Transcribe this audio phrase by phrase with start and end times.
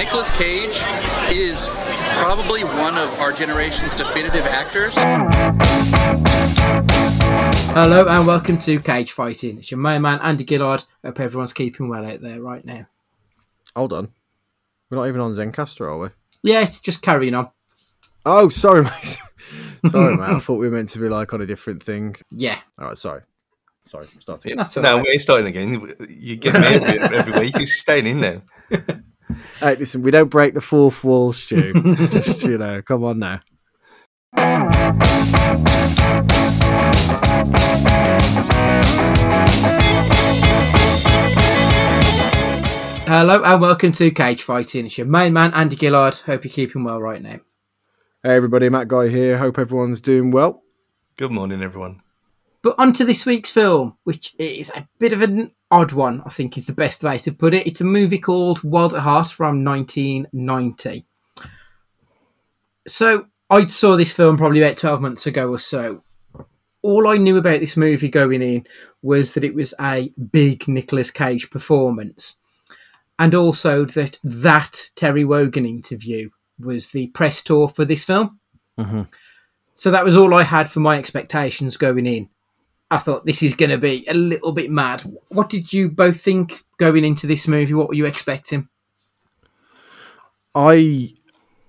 [0.00, 0.80] Nicolas Cage
[1.30, 1.68] is
[2.22, 4.94] probably one of our generation's definitive actors.
[7.74, 9.58] Hello and welcome to Cage Fighting.
[9.58, 10.84] It's your main man Andy Gillard.
[11.04, 12.86] Hope everyone's keeping well out there right now.
[13.76, 14.08] Hold on.
[14.88, 16.08] We're not even on Zencastr, are we?
[16.42, 17.50] Yeah, it's just carrying on.
[18.24, 19.18] Oh, sorry, mate.
[19.90, 20.30] sorry, mate.
[20.30, 22.16] I thought we were meant to be like on a different thing.
[22.30, 23.20] Yeah, All right, sorry.
[23.84, 24.56] Sorry, starting.
[24.56, 25.06] that's all no, right.
[25.06, 25.94] we're starting again.
[26.08, 27.58] You get me every, every week.
[27.58, 28.42] You're staying in there.
[29.60, 31.72] Hey, listen, we don't break the fourth wall, Stu.
[32.08, 33.40] Just, you know, come on now.
[43.06, 44.86] Hello and welcome to Cage Fighting.
[44.86, 46.14] It's your main man Andy Gillard.
[46.14, 47.40] Hope you're keeping well right now.
[48.22, 49.36] Hey, everybody, Matt Guy here.
[49.36, 50.62] Hope everyone's doing well.
[51.16, 52.02] Good morning, everyone.
[52.62, 56.30] But on to this week's film, which is a bit of an odd one, I
[56.30, 57.66] think is the best way to put it.
[57.66, 61.04] It's a movie called Wild at Heart from 1990.
[62.86, 66.00] So I saw this film probably about 12 months ago or so.
[66.82, 68.66] All I knew about this movie going in
[69.02, 72.36] was that it was a big Nicolas Cage performance.
[73.18, 78.40] And also that that Terry Wogan interview was the press tour for this film.
[78.78, 79.08] Mhm.
[79.74, 82.30] So that was all I had for my expectations going in.
[82.90, 85.02] I thought this is going to be a little bit mad.
[85.28, 87.74] What did you both think going into this movie?
[87.74, 88.68] What were you expecting?
[90.56, 91.14] I,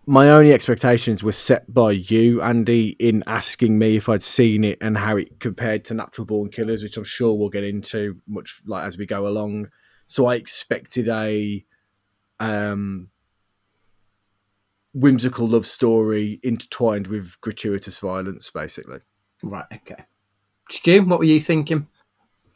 [0.08, 4.80] my only expectations were set by you, Andy, in asking me if I'd seen it
[4.82, 8.62] and how it compared to Natural Born Killers, which I'm sure we'll get into much
[8.66, 9.70] like as we go along.
[10.08, 11.64] So I expected a
[12.40, 13.10] um,
[14.94, 19.00] whimsical love story intertwined with gratuitous violence, basically.
[19.44, 20.04] Right, okay.
[20.72, 21.88] Stu, what were you thinking?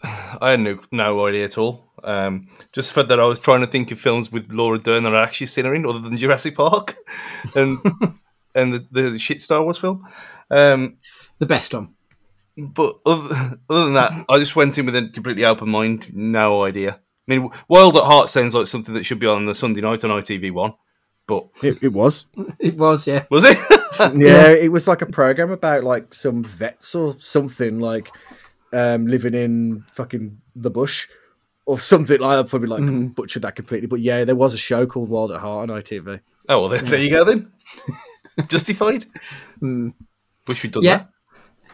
[0.04, 1.84] I had no, no idea at all.
[2.04, 5.16] Um, just for that, I was trying to think of films with Laura Dern that
[5.16, 6.96] I'd actually seen her in, other than Jurassic Park
[7.56, 7.78] and
[8.54, 10.08] and the, the shit Star Wars film.
[10.52, 10.98] Um,
[11.40, 11.96] The best one.
[12.56, 16.14] but other, other than that, I just went in with a completely open mind.
[16.16, 17.00] No idea.
[17.28, 20.04] I mean, Wild at Heart sounds like something that should be on the Sunday night
[20.04, 20.74] on ITV One,
[21.26, 22.28] but It, it was.
[22.60, 23.26] It was, yeah.
[23.32, 23.58] was it?
[24.16, 28.10] yeah, it was like a program about like some vets or something like
[28.74, 31.08] um, living in fucking the bush
[31.66, 32.50] or something like that.
[32.50, 33.16] Probably like Mhm.
[33.16, 36.20] butchered that completely, but yeah, there was a show called Wild at Heart on ITV.
[36.50, 37.52] oh well, there, there you go then.
[38.48, 39.06] Justified.
[39.62, 39.94] Mm.
[40.48, 40.98] Wish we'd done Yeah.
[40.98, 41.10] that.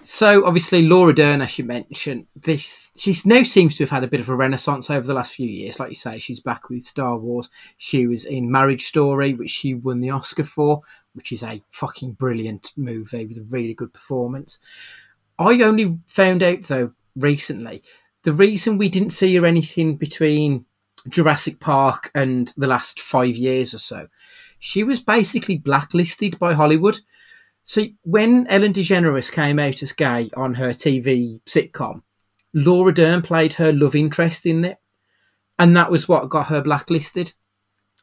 [0.04, 4.08] So obviously Laura Dern, as you mentioned, this she now seems to have had a
[4.08, 5.80] bit of a renaissance over the last few years.
[5.80, 7.50] Like you say, she's back with Star Wars.
[7.78, 10.82] She was in Marriage Story, which she won the Oscar for,
[11.14, 14.58] which is a fucking brilliant movie with a really good performance.
[15.38, 17.84] I only found out though recently
[18.24, 20.66] the reason we didn't see her anything between
[21.10, 24.08] Jurassic Park and the last five years or so,
[24.60, 27.00] she was basically blacklisted by Hollywood.
[27.64, 32.02] So when Ellen DeGeneres came out as gay on her TV sitcom,
[32.54, 34.78] Laura Dern played her love interest in it,
[35.58, 37.34] and that was what got her blacklisted,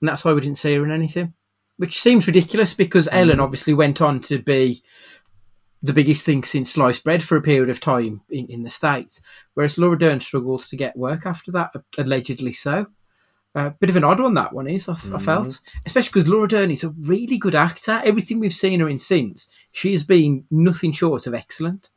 [0.01, 1.35] and that's why we didn't see her in anything.
[1.77, 3.15] Which seems ridiculous because mm.
[3.15, 4.83] Ellen obviously went on to be
[5.83, 9.21] the biggest thing since sliced bread for a period of time in, in the states,
[9.55, 12.87] whereas Laura Dern struggles to get work after that, allegedly so.
[13.55, 14.89] A bit of an odd one that one is.
[14.89, 18.01] I, th- I felt, especially because Laura Dern is a really good actor.
[18.05, 21.91] Everything we've seen her in since, she has been nothing short of excellent.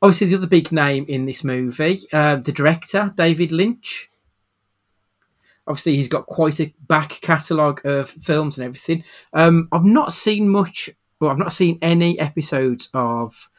[0.00, 4.10] Obviously, the other big name in this movie, uh, the director David Lynch.
[5.66, 9.04] Obviously, he's got quite a back catalogue of films and everything.
[9.32, 10.88] Um, I've not seen much,
[11.20, 13.50] well, I've not seen any episodes of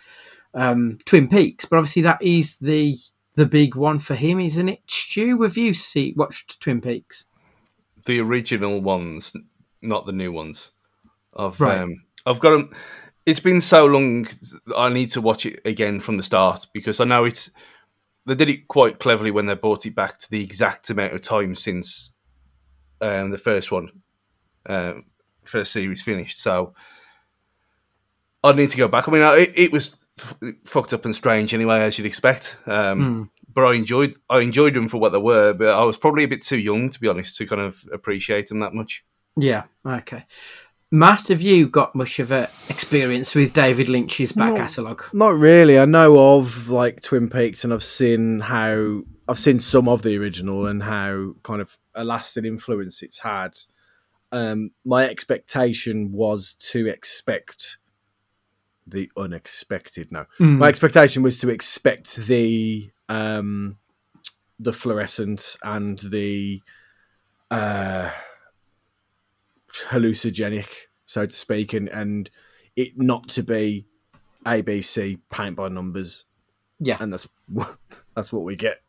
[0.55, 2.97] um, Twin Peaks, but obviously that is the
[3.39, 4.81] the big one for him, isn't it?
[4.85, 7.23] Stu, have you see watched Twin Peaks?
[8.05, 9.33] the original ones,
[9.81, 10.71] not the new ones.
[11.35, 11.79] I've Right.
[11.79, 12.75] um, I've got them.
[13.25, 14.27] It's been so long.
[14.75, 17.49] I need to watch it again from the start because I know it's.
[18.25, 21.21] They did it quite cleverly when they brought it back to the exact amount of
[21.21, 22.11] time since
[22.99, 23.89] um, the first one,
[24.65, 25.05] um,
[25.45, 26.41] first series finished.
[26.41, 26.73] So
[28.43, 29.07] I need to go back.
[29.07, 32.57] I mean, it, it was f- fucked up and strange anyway, as you'd expect.
[32.65, 33.23] Um, Hmm.
[33.51, 35.53] But I enjoyed I enjoyed them for what they were.
[35.53, 38.47] But I was probably a bit too young, to be honest, to kind of appreciate
[38.47, 39.03] them that much.
[39.35, 40.25] Yeah, okay.
[40.91, 44.55] Matt, have you got much of a experience with David Lynch's back No.
[44.55, 45.03] catalogue?
[45.13, 45.77] Not really.
[45.79, 50.17] I know of like Twin Peaks, and I've seen how I've seen some of the
[50.17, 53.57] original and how kind of a lasting influence it's had.
[54.31, 57.77] Um, my expectation was to expect
[58.91, 60.11] the unexpected.
[60.11, 60.57] No, Mm.
[60.57, 63.77] my expectation was to expect the um,
[64.59, 66.61] the fluorescent and the
[67.51, 68.09] uh,
[69.89, 70.67] hallucinogenic,
[71.05, 72.29] so to speak, and and
[72.75, 73.85] it not to be
[74.45, 76.25] ABC paint by numbers,
[76.79, 76.97] Yeah.
[76.99, 77.27] and that's
[78.15, 78.81] that's what we get.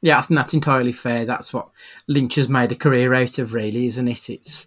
[0.00, 1.26] Yeah, I think that's entirely fair.
[1.26, 1.68] That's what
[2.08, 4.30] Lynch has made a career out of, really, isn't it?
[4.30, 4.66] It's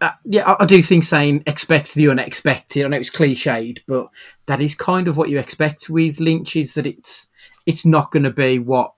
[0.00, 2.84] uh, yeah, I, I do think saying expect the unexpected.
[2.84, 4.08] I know it's cliched, but
[4.46, 6.56] that is kind of what you expect with Lynch.
[6.56, 7.28] Is that it's
[7.66, 8.92] it's not going to be what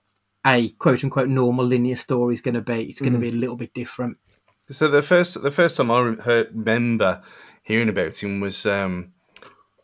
[0.45, 2.83] a quote unquote normal linear story is going to be.
[2.83, 4.17] It's going to be a little bit different.
[4.69, 7.21] So the first the first time I heard, remember
[7.63, 9.13] hearing about him was um,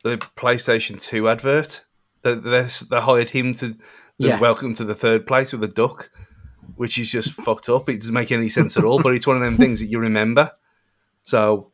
[0.04, 1.84] the PlayStation Two advert.
[2.24, 3.75] They, they, they hired him to
[4.18, 4.40] Yeah.
[4.40, 6.10] welcome to the third place with a duck,
[6.78, 7.90] which is just fucked up.
[7.90, 9.02] It doesn't make any sense at all.
[9.02, 10.52] But it's one of them things that you remember.
[11.26, 11.72] So,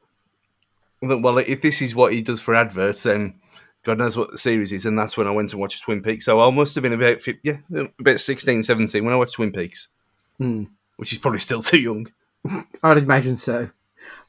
[1.02, 3.40] well, if this is what he does for adverts, then
[3.84, 4.86] God knows what the series is.
[4.86, 6.26] And that's when I went to watch Twin Peaks.
[6.26, 7.58] So I must have been about yeah
[8.00, 9.90] about 16, 17 when I watched Twin Peaks,
[10.38, 10.64] Hmm.
[10.98, 12.08] which is probably still too young.
[12.84, 13.70] I'd imagine so.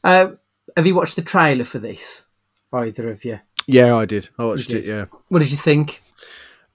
[0.03, 0.33] Uh,
[0.77, 2.25] have you watched the trailer for this?
[2.73, 3.41] Either of you?
[3.67, 4.29] Yeah, I did.
[4.39, 4.85] I watched You it.
[4.85, 5.07] Yeah.
[5.29, 6.03] What did you think?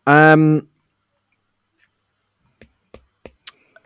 [0.07, 0.69] Um.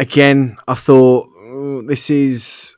[0.04, 2.76] Again, I thought "Oh, this is.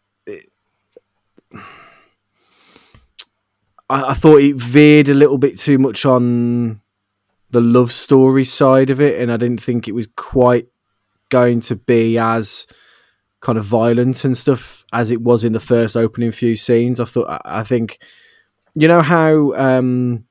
[3.89, 6.81] I, I thought it veered a little bit too much on
[7.49, 10.67] the love story side of it, and I didn't think it was quite
[11.29, 12.67] going to be as
[13.39, 16.99] kind of violent and stuff as it was in the first opening few scenes.
[16.99, 17.41] I thought.
[17.43, 17.97] I, think,
[18.75, 19.55] you know how.
[19.55, 20.25] um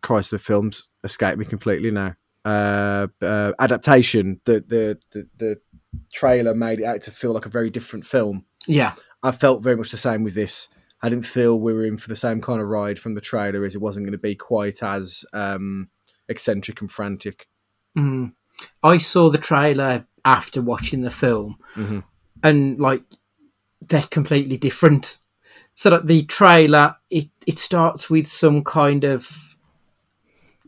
[0.00, 2.14] Christ, the films escape me completely now.
[2.46, 4.40] Uh, uh, adaptation.
[4.44, 5.60] The, the the the
[6.12, 8.44] trailer made it out to feel like a very different film.
[8.68, 10.68] Yeah, I felt very much the same with this.
[11.02, 13.64] I didn't feel we were in for the same kind of ride from the trailer
[13.64, 15.88] as it wasn't going to be quite as um,
[16.28, 17.48] eccentric and frantic.
[17.98, 18.32] Mm.
[18.82, 22.04] I saw the trailer after watching the film, Mhm.
[22.44, 23.02] and like
[23.80, 25.18] they're completely different.
[25.74, 29.55] So that the trailer it it starts with some kind of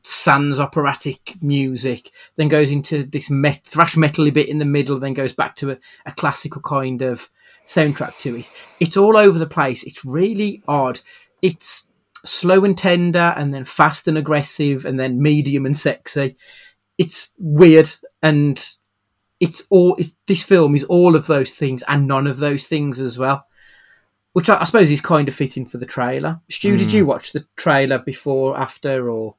[0.02, 5.14] sans operatic music, then goes into this met- thrash metally bit in the middle, then
[5.14, 7.30] goes back to a, a classical kind of
[7.66, 8.50] soundtrack to it.
[8.80, 9.84] It's all over the place.
[9.84, 11.00] It's really odd.
[11.42, 11.86] It's
[12.24, 16.36] slow and tender, and then fast and aggressive, and then medium and sexy.
[16.96, 17.90] It's weird,
[18.22, 18.64] and
[19.40, 19.94] it's all.
[19.96, 23.46] It, this film is all of those things and none of those things as well.
[24.32, 26.40] Which I, I suppose is kind of fitting for the trailer.
[26.48, 27.08] Stu, did you hmm.
[27.08, 29.36] watch the trailer before, after, or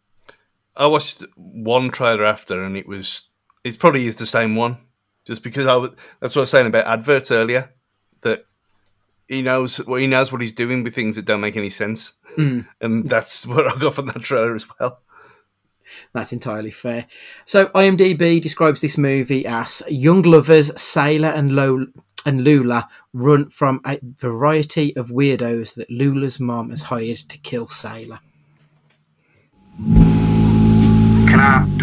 [0.79, 3.25] I watched one trailer after, and it was
[3.63, 4.77] it probably is the same one,
[5.25, 5.91] just because I was,
[6.21, 7.71] that's what I was saying about adverts earlier.
[8.21, 8.45] That
[9.27, 12.13] he knows well, he knows what he's doing with things that don't make any sense,
[12.35, 12.61] hmm.
[12.81, 15.01] and that's what I got from that trailer as well.
[16.13, 17.07] That's entirely fair.
[17.45, 21.87] So IMDb describes this movie as young lovers Sailor and Lo-
[22.25, 27.65] and Lula run from a variety of weirdos that Lula's mom has hired to kill
[27.67, 28.19] Sailor.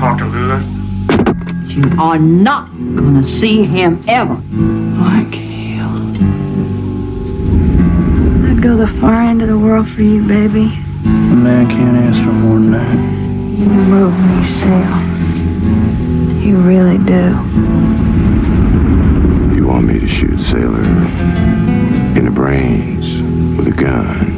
[0.07, 0.61] Talk to Lula?
[1.67, 4.37] You are not gonna see him ever.
[5.03, 5.97] Like hell.
[8.47, 10.67] I'd go the far end of the world for you, baby.
[11.05, 12.97] A man can't ask for more than that.
[13.59, 15.01] You move me, Sale.
[16.41, 17.25] You really do.
[19.57, 20.85] You want me to shoot Sailor
[22.17, 23.07] in the brains
[23.59, 24.37] with a gun?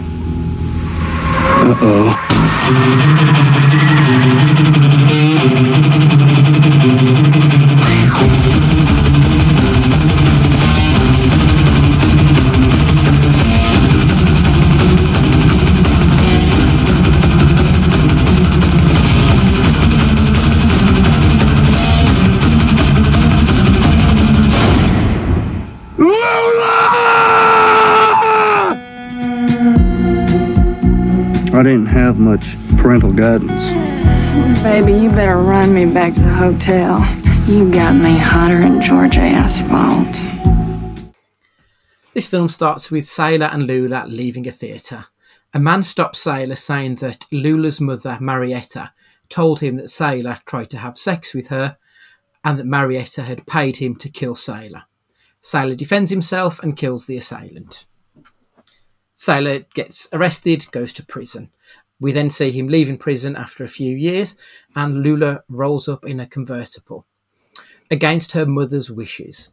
[2.70, 3.08] Thank
[8.92, 8.97] you.
[31.58, 34.62] I didn't have much parental guidance.
[34.62, 37.00] Baby, you better run me back to the hotel.
[37.48, 40.06] You got me hotter than Georgia asphalt.
[42.14, 45.06] This film starts with Sailor and Lula leaving a theatre.
[45.52, 48.92] A man stops Sailor saying that Lula's mother, Marietta,
[49.28, 51.76] told him that Sailor tried to have sex with her
[52.44, 54.84] and that Marietta had paid him to kill Sailor.
[55.40, 57.84] Sailor defends himself and kills the assailant.
[59.20, 61.50] Sailor gets arrested, goes to prison.
[61.98, 64.36] We then see him leaving prison after a few years,
[64.76, 67.04] and Lula rolls up in a convertible.
[67.90, 69.50] Against her mother's wishes,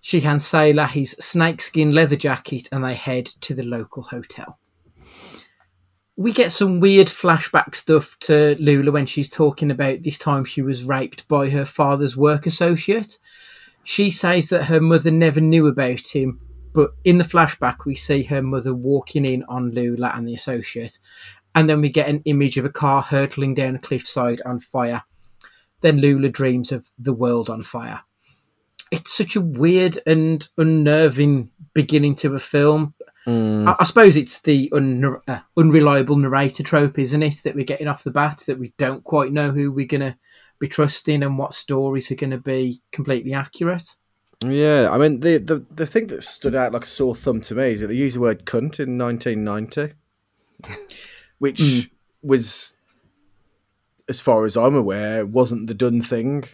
[0.00, 4.58] she hands Sailor his snakeskin leather jacket and they head to the local hotel.
[6.16, 10.60] We get some weird flashback stuff to Lula when she's talking about this time she
[10.60, 13.20] was raped by her father's work associate.
[13.84, 16.40] She says that her mother never knew about him
[16.72, 20.98] But in the flashback, we see her mother walking in on Lula and the associate,
[21.54, 25.02] and then we get an image of a car hurtling down a cliffside on fire.
[25.80, 28.02] Then Lula dreams of the world on fire.
[28.90, 32.94] It's such a weird and unnerving beginning to a film.
[33.68, 37.40] I, I suppose it's the un, uh, unreliable narrator trope, isn't it?
[37.44, 40.16] That we're getting off the bat, that we don't quite know who we're going to
[40.58, 43.96] be trusting and what stories are going to be completely accurate.
[44.44, 47.54] Yeah, I mean the, the the thing that stood out like a sore thumb to
[47.54, 49.94] me is that they used the word cunt in 1990,
[51.38, 51.90] which mm.
[52.22, 52.74] was,
[54.08, 56.44] as far as I'm aware, wasn't the done thing.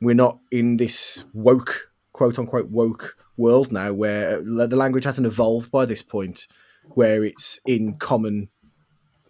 [0.00, 5.26] We're not in this woke, quote unquote woke world now, where uh, the language hasn't
[5.26, 6.46] evolved by this point,
[6.90, 8.48] where it's in common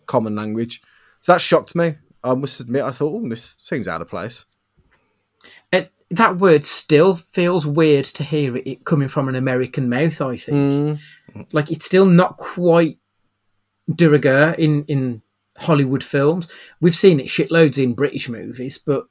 [0.07, 0.83] common language.
[1.21, 1.97] So that shocked me.
[2.23, 4.45] I must admit, I thought, oh, this seems out of place.
[5.73, 10.21] It, that word still feels weird to hear it, it coming from an American mouth.
[10.21, 10.99] I think,
[11.53, 12.99] like it's still not quite
[13.95, 15.23] de rigueur in in
[15.57, 16.49] Hollywood films.
[16.81, 19.05] We've seen it shitloads in British movies, but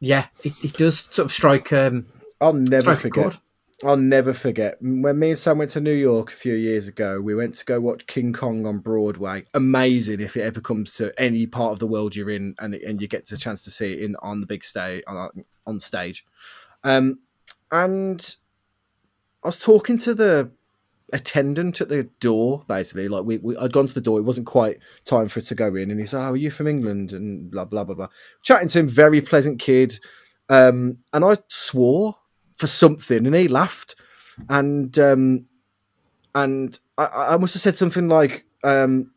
[0.00, 1.72] yeah, it, it does sort of strike.
[1.72, 2.06] Um,
[2.40, 3.38] I'll never strike a forget.
[3.84, 7.20] I'll never forget when me and Sam went to New York a few years ago.
[7.20, 9.44] We went to go watch King Kong on Broadway.
[9.54, 13.02] Amazing if it ever comes to any part of the world you're in, and and
[13.02, 15.30] you get the chance to see it in on the big stage on,
[15.66, 16.24] on stage.
[16.84, 17.18] Um,
[17.72, 18.36] and
[19.42, 20.52] I was talking to the
[21.12, 23.08] attendant at the door, basically.
[23.08, 25.56] Like we, we I'd gone to the door, it wasn't quite time for it to
[25.56, 28.08] go in, and he said, "Oh, are you from England?" and blah blah blah blah.
[28.42, 29.98] Chatting to him, very pleasant kid.
[30.48, 32.16] Um, and I swore
[32.62, 33.96] for something, and he laughed,
[34.48, 35.46] and um,
[36.32, 39.10] and I, I must have said something like, um,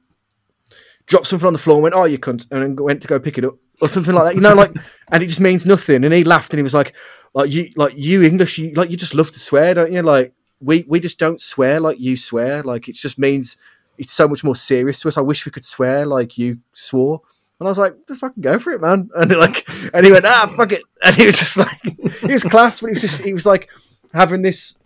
[1.06, 3.38] dropped something on the floor, and went, "Oh, you cunt," and went to go pick
[3.38, 4.36] it up or something like that.
[4.36, 4.72] You know, like,
[5.12, 6.04] and it just means nothing.
[6.04, 6.96] And he laughed, and he was like,
[7.36, 10.02] "Like you, like you English, you like you just love to swear, don't you?
[10.02, 12.64] Like we we just don't swear like you swear.
[12.64, 13.58] Like it just means."
[13.98, 15.18] It's so much more serious to us.
[15.18, 17.22] I wish we could swear like you swore.
[17.60, 19.10] And I was like, just fucking go for it, man.
[19.16, 20.84] And like, and he went, ah, fuck it.
[21.04, 21.82] And he was just like,
[22.22, 23.70] he was class, but he was just, he was like
[24.14, 24.78] having this.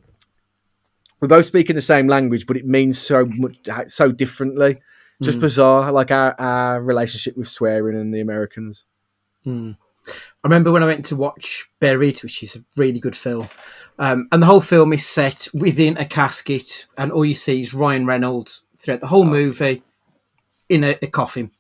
[1.20, 4.80] We're both speaking the same language, but it means so much, so differently.
[5.22, 8.86] Just bizarre, like our, our relationship with swearing and the Americans.
[10.08, 13.50] I remember when I went to watch Buried, which is a really good film,
[13.98, 17.74] um, and the whole film is set within a casket, and all you see is
[17.74, 19.84] Ryan Reynolds throughout the whole movie
[20.70, 21.52] in a, a coffin.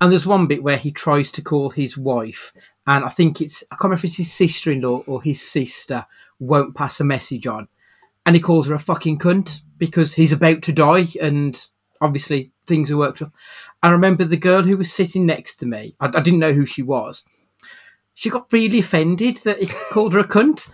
[0.00, 2.52] And there's one bit where he tries to call his wife,
[2.86, 6.06] and I think it's I can't remember if it's his sister-in-law or his sister
[6.38, 7.68] won't pass a message on,
[8.24, 12.90] and he calls her a fucking cunt because he's about to die, and obviously things
[12.90, 13.32] are worked up.
[13.82, 15.94] I remember the girl who was sitting next to me.
[16.00, 17.24] I, I didn't know who she was.
[18.14, 20.70] She got really offended that he called her a cunt.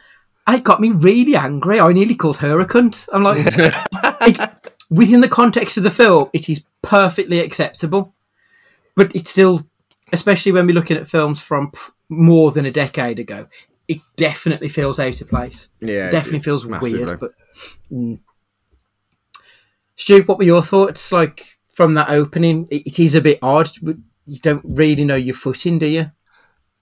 [0.49, 1.81] It got me really angry.
[1.81, 3.09] I nearly called her a cunt.
[3.13, 3.39] I'm like,
[4.27, 4.51] it,
[4.91, 8.15] within the context of the film, it is perfectly acceptable.
[8.97, 9.67] But it's still,
[10.13, 13.47] especially when we're looking at films from p- more than a decade ago,
[13.89, 15.69] it definitely feels out of place.
[15.81, 17.05] Yeah, It definitely it- feels massively.
[17.05, 17.21] weird.
[17.21, 17.33] But
[17.93, 18.19] mm.
[19.97, 22.67] Stu, what were your thoughts like from that opening?
[22.71, 23.71] It, it is a bit odd.
[23.83, 26.11] You don't really know your footing, do you?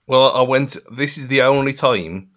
[0.07, 0.77] Well, I went.
[0.91, 2.31] This is the only time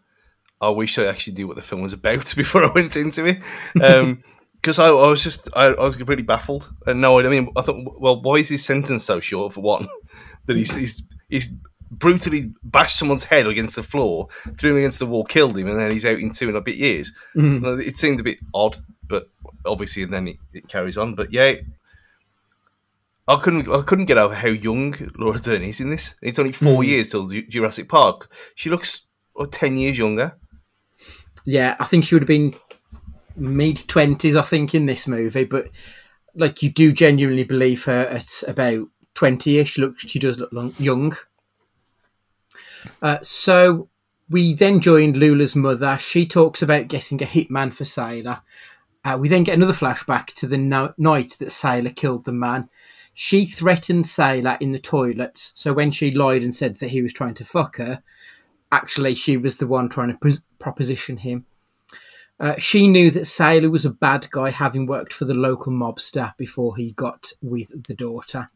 [0.61, 3.39] I wish I actually knew what the film was about before I went into it.
[3.81, 4.19] Um,
[4.67, 7.61] because I, I was just I, I was completely baffled and no I mean I
[7.61, 9.87] thought well why is his sentence so short for one?
[10.45, 11.51] That he's he's, he's
[11.91, 15.77] brutally bashed someone's head against the floor threw him against the wall killed him and
[15.77, 17.11] then he's out in two and a bit years.
[17.35, 17.65] Mm-hmm.
[17.65, 19.29] Well, it seemed a bit odd but
[19.65, 21.15] obviously and then it, it carries on.
[21.15, 21.55] But yeah
[23.27, 26.15] I couldn't I couldn't get over how young Laura Dern is in this.
[26.21, 26.87] It's only four mm.
[26.87, 28.29] years till Ju- Jurassic Park.
[28.55, 30.37] She looks oh, 10 years younger?
[31.45, 32.55] Yeah, I think she would have been
[33.37, 35.45] mid twenties, I think, in this movie.
[35.45, 35.69] But
[36.35, 39.77] like, you do genuinely believe her at about twenty-ish.
[39.77, 41.15] Look, she does look long, young.
[43.01, 43.89] Uh, so
[44.29, 45.97] we then joined Lula's mother.
[45.97, 48.41] She talks about getting a hitman for Sailor.
[49.03, 52.69] Uh, we then get another flashback to the no- night that Sailor killed the man.
[53.13, 55.51] She threatened Sailor in the toilets.
[55.55, 58.03] So when she lied and said that he was trying to fuck her,
[58.71, 61.46] actually she was the one trying to pres proposition him.
[62.39, 66.33] Uh, she knew that Sailor was a bad guy, having worked for the local mobster
[66.37, 68.51] before he got with the daughter.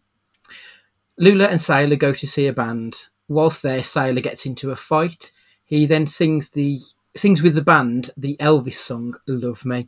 [1.17, 3.07] Lula and Sailor go to see a band.
[3.27, 5.31] Whilst there, Sailor gets into a fight.
[5.63, 6.79] He then sings the
[7.15, 9.87] sings with the band the Elvis song "Love Me."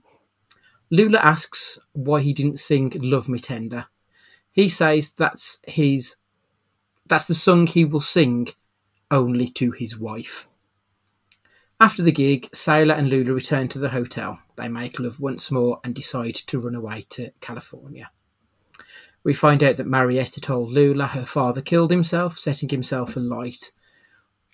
[0.90, 3.88] Lula asks why he didn't sing "Love Me Tender."
[4.52, 6.16] He says that's his
[7.06, 8.50] that's the song he will sing
[9.12, 10.48] only to his wife.
[11.84, 14.40] After the gig, Sailor and Lula return to the hotel.
[14.56, 18.10] They make love once more and decide to run away to California.
[19.26, 23.74] We find out that Marietta told Lula her father killed himself, setting himself alight.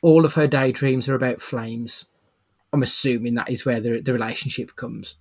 [0.02, 2.08] All of her daydreams are about flames.
[2.74, 5.14] I'm assuming that is where the, the relationship comes.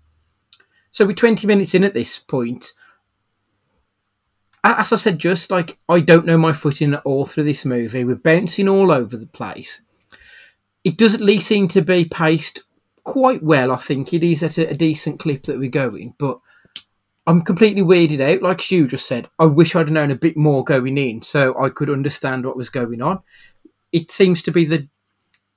[0.91, 2.73] So we're 20 minutes in at this point.
[4.65, 8.03] As I said, just like I don't know my footing at all through this movie.
[8.03, 9.83] We're bouncing all over the place.
[10.89, 12.65] It does at least seem to be paced
[13.05, 13.71] quite well.
[13.71, 16.41] I think it is at a, a decent clip that we're going, but
[17.27, 18.43] I'm completely weirded out.
[18.43, 21.69] Like Stu just said, I wish I'd known a bit more going in so I
[21.69, 23.21] could understand what was going on.
[23.93, 24.89] It seems to be the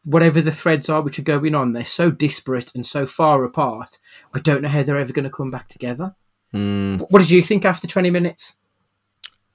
[0.04, 4.00] whatever the threads are which are going on, they're so disparate and so far apart.
[4.34, 6.16] I don't know how they're ever going to come back together.
[6.52, 6.98] Hmm.
[6.98, 8.56] What did you think after 20 minutes?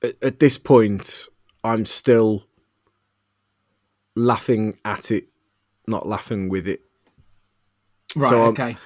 [0.02, 1.28] at, at this point,
[1.64, 2.46] I'm still
[4.14, 5.26] laughing at it,
[5.86, 6.80] not laughing with it.
[8.14, 8.76] Right, So, okay.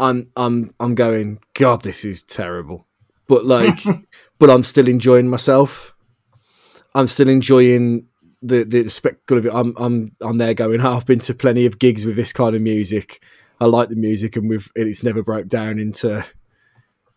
[0.00, 1.40] I'm I'm I'm going.
[1.54, 2.86] God, this is terrible.
[3.26, 3.80] But like,
[4.38, 5.94] but I'm still enjoying myself.
[6.94, 8.06] I'm still enjoying
[8.40, 9.52] the the spectacle of it.
[9.52, 10.80] I'm I'm I'm there going.
[10.80, 13.22] "Oh, I've been to plenty of gigs with this kind of music.
[13.60, 16.24] I like the music, and we've and it's never broke down into.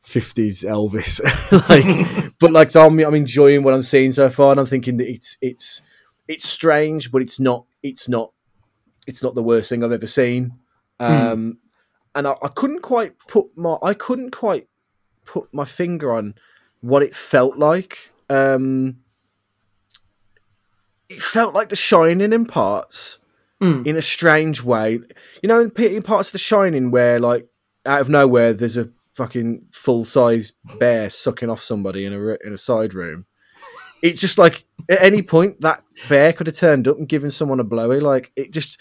[0.04, 1.22] 50s Elvis,
[1.70, 4.98] like, but like, so I'm, I'm enjoying what I'm seeing so far, and I'm thinking
[4.98, 5.84] that it's it's
[6.28, 8.32] it's strange, but it's not it's not
[9.08, 10.54] it's not the worst thing I've ever seen.
[11.00, 11.58] Um,
[12.14, 14.68] and I, I couldn't quite put my I couldn't quite
[15.26, 16.36] put my finger on
[16.82, 18.12] what it felt like.
[18.30, 18.98] Um,
[21.10, 23.20] it felt like The Shining in parts,
[23.62, 23.86] Mm.
[23.86, 25.00] in a strange way.
[25.44, 27.48] You know, in in parts of The Shining where, like,
[27.86, 32.54] out of nowhere, there's a fucking full size bear sucking off somebody in a in
[32.54, 33.26] a side room.
[34.02, 37.60] It's just like at any point that bear could have turned up and given someone
[37.60, 38.00] a blowy.
[38.00, 38.80] Like it just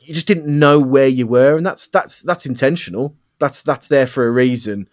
[0.00, 3.14] you just didn't know where you were, and that's that's that's intentional.
[3.38, 4.88] That's that's there for a reason,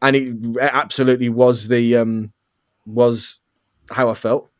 [0.00, 2.32] and it absolutely was the um
[2.86, 3.40] was
[3.90, 4.50] how I felt.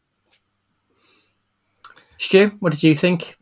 [2.19, 3.37] Stu, what did you think?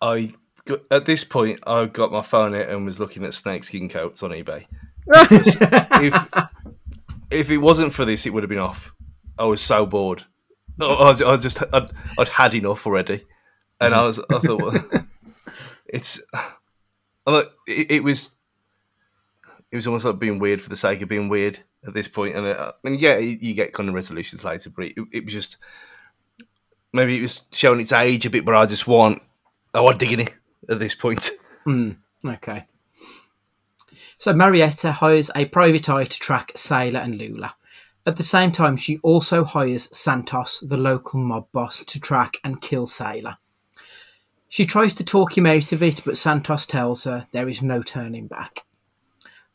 [0.00, 3.88] I got, at this point I got my phone out and was looking at snakeskin
[3.88, 4.66] coats on eBay.
[5.06, 6.14] if
[7.34, 8.92] if it wasn't for this, it would have been off.
[9.38, 10.24] I was so bored.
[10.80, 13.24] I was, I was just I'd, I'd had enough already,
[13.80, 15.06] and I was I thought well,
[15.86, 16.20] it's
[17.26, 18.32] I it, it was
[19.70, 22.36] it was almost like being weird for the sake of being weird at this point,
[22.36, 25.56] and uh, and yeah, you, get kind of resolutions later, but it, it was just
[26.92, 29.22] maybe it was showing its age a bit, but I just want
[29.72, 30.34] I want digging it
[30.68, 31.30] at this point.
[32.24, 32.66] Okay.
[34.24, 37.56] So Marietta hires a private eye to track Sailor and Lula.
[38.06, 42.58] At the same time, she also hires Santos, the local mob boss, to track and
[42.58, 43.36] kill Sailor.
[44.48, 47.82] She tries to talk him out of it, but Santos tells her there is no
[47.82, 48.64] turning back.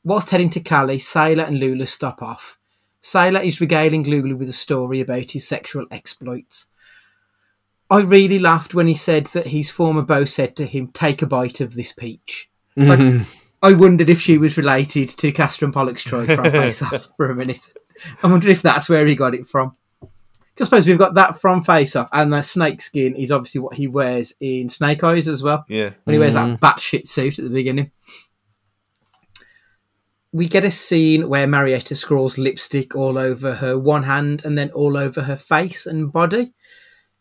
[0.04, 2.60] Whilst heading to Cali, Sailor and Lula stop off.
[3.02, 6.68] Sailor is regaling Lula with a story about his sexual exploits.
[7.90, 11.26] I really laughed when he said that his former beau said to him, "Take a
[11.26, 13.24] bite of this peach." Like, mm-hmm.
[13.62, 17.30] I wondered if she was related to Castor and Pollux Troy from Face Off for
[17.30, 17.74] a minute.
[18.24, 19.74] I wonder if that's where he got it from.
[20.02, 23.62] 'Cause I suppose we've got that from Face Off, and the snake skin is obviously
[23.62, 25.64] what he wears in Snake Eyes as well.
[25.70, 26.60] Yeah, When he wears that mm.
[26.60, 27.92] batshit suit at the beginning.
[30.32, 34.70] We get a scene where Marietta scrawls lipstick all over her one hand and then
[34.72, 36.54] all over her face and body.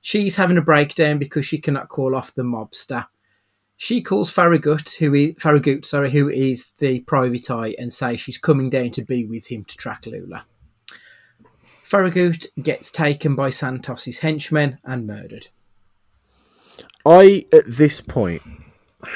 [0.00, 3.06] She's having a breakdown because she cannot call off the mobster.
[3.80, 8.36] She calls Farragut, who is Farragut, sorry, who is the private eye, and says she's
[8.36, 10.44] coming down to be with him to track Lula.
[11.84, 15.48] Farragut gets taken by Santos's henchmen and murdered.
[17.06, 18.42] I at this point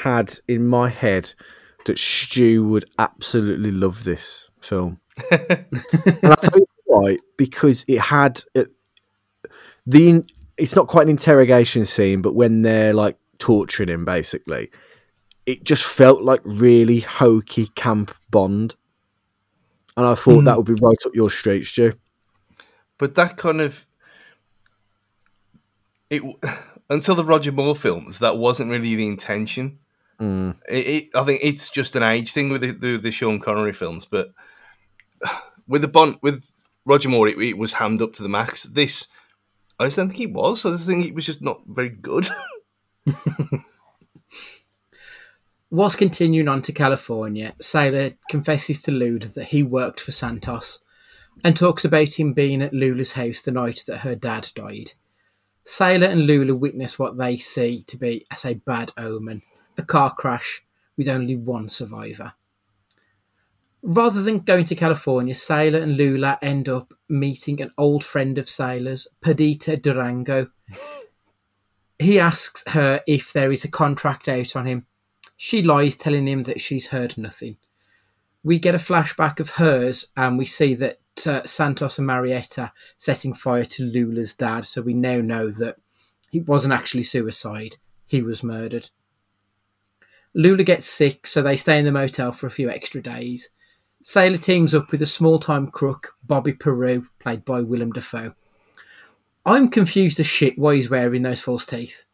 [0.01, 1.33] had in my head
[1.85, 5.67] that Stu would absolutely love this film, and
[6.23, 7.17] I'll tell you why.
[7.35, 8.69] Because it had it,
[9.85, 10.23] the
[10.55, 14.69] it's not quite an interrogation scene, but when they're like torturing him, basically,
[15.45, 18.75] it just felt like really hokey camp Bond,
[19.95, 20.45] and I thought hmm.
[20.45, 21.93] that would be right up your street, Stu.
[22.97, 23.85] but that kind of
[26.09, 26.21] it
[26.89, 29.79] until the Roger Moore films, that wasn't really the intention.
[30.19, 30.51] Hmm.
[30.69, 33.73] It, it, I think it's just an age thing with the, the, the Sean Connery
[33.73, 34.31] films, but
[35.67, 36.49] with the Bond with
[36.85, 38.63] Roger Moore, it, it was hammed up to the max.
[38.63, 39.07] This,
[39.79, 40.65] I just don't think it was.
[40.65, 42.27] I just think it was just not very good.
[45.69, 50.81] Whilst continuing on to California, Sailor confesses to Lula that he worked for Santos
[51.43, 54.93] and talks about him being at Lula's house the night that her dad died.
[55.63, 59.41] Sailor and Lula witness what they see to be as a bad omen
[59.77, 60.63] a car crash
[60.97, 62.33] with only one survivor.
[63.81, 68.49] Rather than going to California, Sailor and Lula end up meeting an old friend of
[68.49, 70.47] Sailor's, Perdita Durango.
[72.03, 74.85] He asks her if there is a contract out on him.
[75.37, 77.55] She lies, telling him that she's heard nothing.
[78.43, 83.33] We get a flashback of hers, and we see that uh, Santos and Marietta setting
[83.33, 84.65] fire to Lula's dad.
[84.65, 85.77] So we now know that
[86.33, 88.89] it wasn't actually suicide; he was murdered.
[90.33, 93.49] Lula gets sick, so they stay in the motel for a few extra days.
[94.01, 98.35] Sailor teams up with a small time crook, Bobby Peru, played by Willem Dafoe.
[99.45, 102.05] I'm confused as shit why he's wearing those false teeth.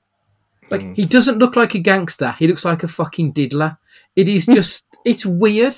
[0.69, 3.77] Like, he doesn't look like a gangster, he looks like a fucking diddler.
[4.15, 5.75] It is just, it's weird.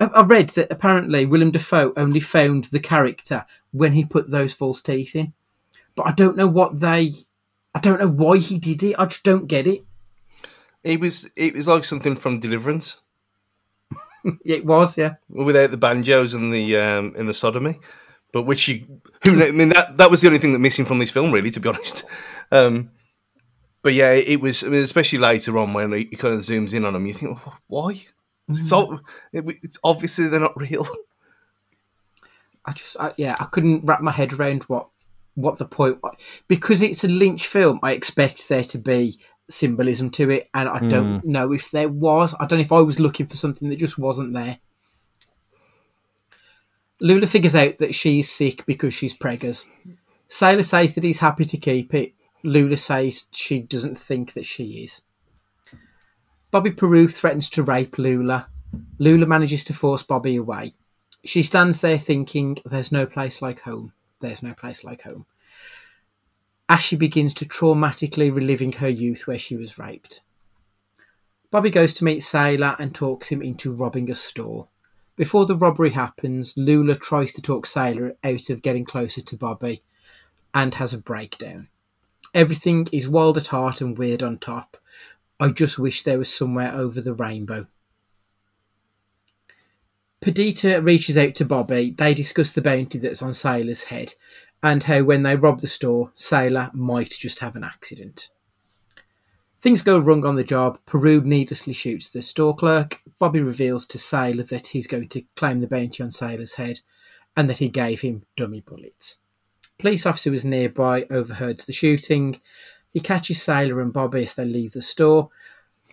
[0.00, 4.54] I I read that apparently Willem Dafoe only found the character when he put those
[4.54, 5.32] false teeth in.
[5.94, 7.14] But I don't know what they,
[7.74, 8.96] I don't know why he did it.
[8.98, 9.84] I just don't get it.
[10.82, 12.98] It was it was like something from Deliverance
[14.44, 15.14] It was, yeah.
[15.28, 17.78] without the banjos and the um, and the sodomy,
[18.34, 20.98] but which you who I mean that that was the only thing that missing from
[20.98, 22.04] this film really, to be honest.
[22.52, 22.90] Um,
[23.80, 26.84] but yeah, it was I mean, especially later on when he kind of zooms in
[26.84, 28.02] on them, you think why?
[28.46, 29.00] It's all,
[29.32, 30.86] it, it's obviously they're not real.
[32.66, 34.88] I just, I, yeah, I couldn't wrap my head around what
[35.34, 36.14] what the point was
[36.46, 37.80] because it's a Lynch film.
[37.82, 39.18] I expect there to be
[39.48, 42.34] symbolism to it, and I don't know if there was.
[42.34, 44.58] I don't know if I was looking for something that just wasn't there.
[47.04, 49.66] Lula figures out that she's sick because she's preggers.
[50.26, 52.14] Sailor says that he's happy to keep it.
[52.42, 55.02] Lula says she doesn't think that she is.
[56.50, 58.48] Bobby Peru threatens to rape Lula.
[58.98, 60.72] Lula manages to force Bobby away.
[61.22, 63.92] She stands there thinking, There's no place like home.
[64.20, 65.26] There's no place like home.
[66.70, 70.22] As she begins to traumatically reliving her youth where she was raped.
[71.50, 74.68] Bobby goes to meet Sailor and talks him into robbing a store.
[75.16, 79.82] Before the robbery happens, Lula tries to talk Sailor out of getting closer to Bobby
[80.52, 81.68] and has a breakdown.
[82.32, 84.76] Everything is wild at heart and weird on top.
[85.38, 87.68] I just wish there was somewhere over the rainbow.
[90.20, 91.90] Perdita reaches out to Bobby.
[91.96, 94.14] They discuss the bounty that's on Sailor's head
[94.62, 98.30] and how when they rob the store, Sailor might just have an accident.
[99.64, 100.78] Things go wrong on the job.
[100.84, 103.00] Peru needlessly shoots the store clerk.
[103.18, 106.80] Bobby reveals to Sailor that he's going to claim the bounty on Sailor's head
[107.34, 109.20] and that he gave him dummy bullets.
[109.78, 112.42] Police officer was nearby, overheard the shooting.
[112.92, 115.30] He catches Sailor and Bobby as they leave the store.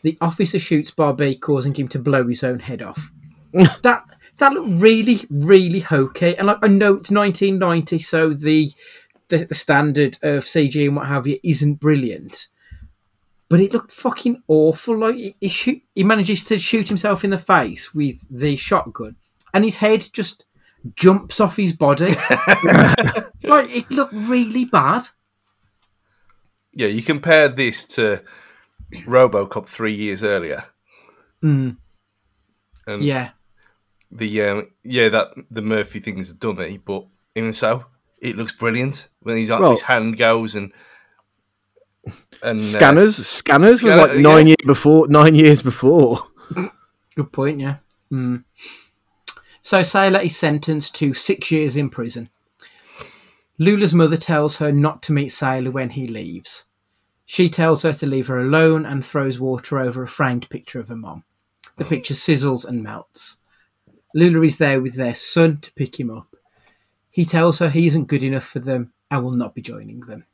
[0.01, 3.10] The officer shoots Bobby, causing him to blow his own head off.
[3.53, 4.03] that
[4.36, 6.36] that looked really, really hokey.
[6.36, 8.69] And like, I know it's 1990, so the,
[9.29, 12.49] the the standard of CG and what have you isn't brilliant.
[13.52, 14.98] But it looked fucking awful.
[14.98, 19.18] Like he, he shoot, he manages to shoot himself in the face with the shotgun,
[19.54, 20.46] and his head just
[20.96, 22.16] jumps off his body.
[23.44, 25.04] like it looked really bad.
[26.74, 28.22] Yeah, you compare this to
[29.06, 30.64] RoboCop three years earlier,
[31.44, 31.76] Mm,
[32.88, 33.32] and yeah,
[34.12, 37.84] the um, yeah that the Murphy thing's a dummy, but even so,
[38.22, 40.72] it looks brilliant when he's like Well- his hand goes and
[42.43, 44.56] and uh, Scanners, Scanners was Scanner- like nine yeah.
[44.60, 45.08] years before.
[45.08, 46.27] Nine years before.
[47.15, 47.60] good point.
[47.60, 47.77] Yeah.
[48.12, 48.43] Mm.
[49.63, 52.30] So Sailor is sentenced to six years in prison.
[53.58, 56.65] Lula's mother tells her not to meet Sailor when he leaves.
[57.25, 60.89] She tells her to leave her alone and throws water over a framed picture of
[60.89, 61.23] her mom.
[61.77, 63.38] The picture sizzles and melts.
[64.13, 66.36] Lula is there with their son to pick him up.
[67.10, 70.25] He tells her he isn't good enough for them and will not be joining them.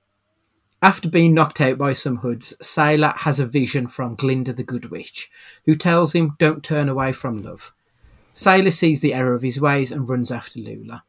[0.81, 4.91] After being knocked out by some hoods, Sailor has a vision from Glinda the Good
[4.91, 5.29] Witch,
[5.65, 7.73] who tells him don't turn away from love.
[8.33, 11.03] Sailor sees the error of his ways and runs after Lula.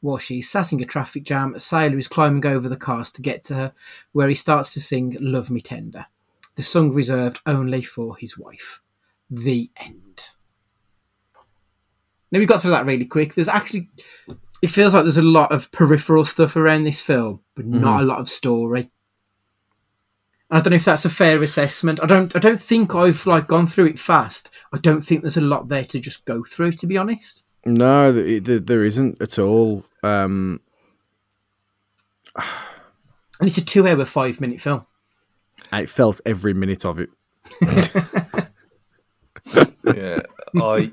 [0.00, 3.42] While she's sat in a traffic jam, Sailor is climbing over the cars to get
[3.44, 3.72] to her,
[4.12, 6.06] where he starts to sing Love Me Tender,
[6.54, 8.80] the song reserved only for his wife.
[9.28, 10.30] The end.
[12.32, 13.34] Now we got through that really quick.
[13.34, 13.90] There's actually,
[14.62, 18.02] it feels like there's a lot of peripheral stuff around this film, but not mm-hmm.
[18.02, 18.90] a lot of story.
[20.50, 22.00] And I don't know if that's a fair assessment.
[22.02, 22.34] I don't.
[22.34, 24.50] I don't think I've like gone through it fast.
[24.72, 26.72] I don't think there's a lot there to just go through.
[26.72, 27.44] To be honest.
[27.64, 29.84] No, th- th- there isn't at all.
[30.02, 30.60] Um,
[33.40, 34.84] And it's a two-hour, five-minute film.
[35.72, 37.08] I felt every minute of it.
[39.84, 40.20] yeah,
[40.56, 40.92] I, I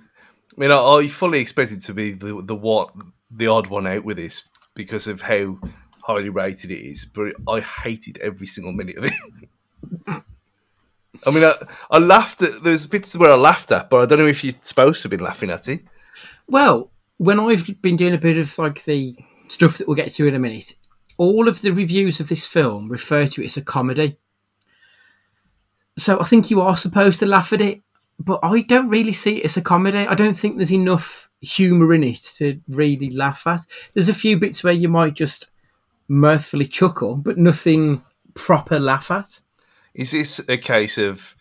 [0.56, 2.94] mean, I, I fully expected to be the the what
[3.30, 4.44] the odd one out with this
[4.76, 5.58] because of how
[6.08, 10.24] highly rated it is, but I hated every single minute of it.
[11.26, 11.54] I mean, I,
[11.92, 12.64] I laughed at.
[12.64, 15.12] There's bits where I laughed at, but I don't know if you're supposed to have
[15.12, 15.82] been laughing at it.
[16.48, 19.18] Well, when I've been doing a bit of like the
[19.50, 20.76] stuff that we'll get to in a minute,
[21.18, 24.18] all of the reviews of this film refer to it as a comedy.
[25.98, 27.82] So I think you are supposed to laugh at it,
[28.18, 30.00] but I don't really see it as a comedy.
[30.08, 33.66] I don't think there's enough humour in it to really laugh at.
[33.94, 35.50] There's a few bits where you might just
[36.08, 39.42] mirthfully chuckle, but nothing proper laugh at.
[39.94, 41.36] Is this a case of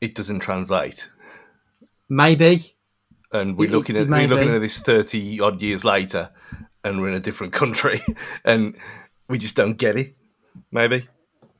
[0.00, 1.10] it doesn't translate,
[2.08, 2.74] Maybe.
[3.32, 6.30] and we're It- looking at we're looking at this thirty odd years later,
[6.84, 8.00] and we're in a different country,
[8.44, 8.74] and
[9.28, 10.16] we just don't get it?
[10.72, 11.08] Maybe.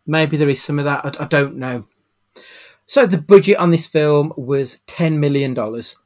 [0.06, 1.04] Maybe there is some of that.
[1.20, 1.86] I, I don't know.
[2.86, 5.96] So the budget on this film was ten million dollars.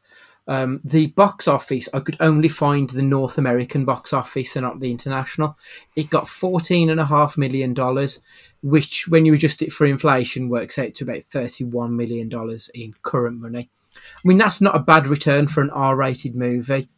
[0.48, 4.81] Um, the box office, I could only find the North American box office and not
[4.81, 5.57] the international.
[5.96, 8.20] It got fourteen and a half million dollars,
[8.62, 12.94] which, when you adjust it for inflation, works out to about thirty-one million dollars in
[13.02, 13.70] current money.
[13.94, 16.88] I mean, that's not a bad return for an R-rated movie.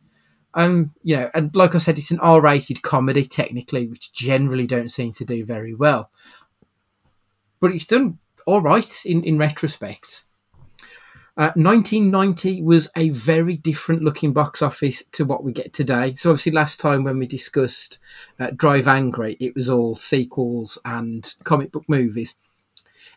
[0.55, 4.91] Um, you know, and like I said, it's an R-rated comedy technically, which generally don't
[4.91, 6.11] seem to do very well
[7.65, 10.25] but it's done all right in, in retrospect.
[11.37, 16.15] Uh, 1990 was a very different looking box office to what we get today.
[16.15, 17.99] So, obviously, last time when we discussed
[18.39, 22.39] uh, Drive Angry, it was all sequels and comic book movies.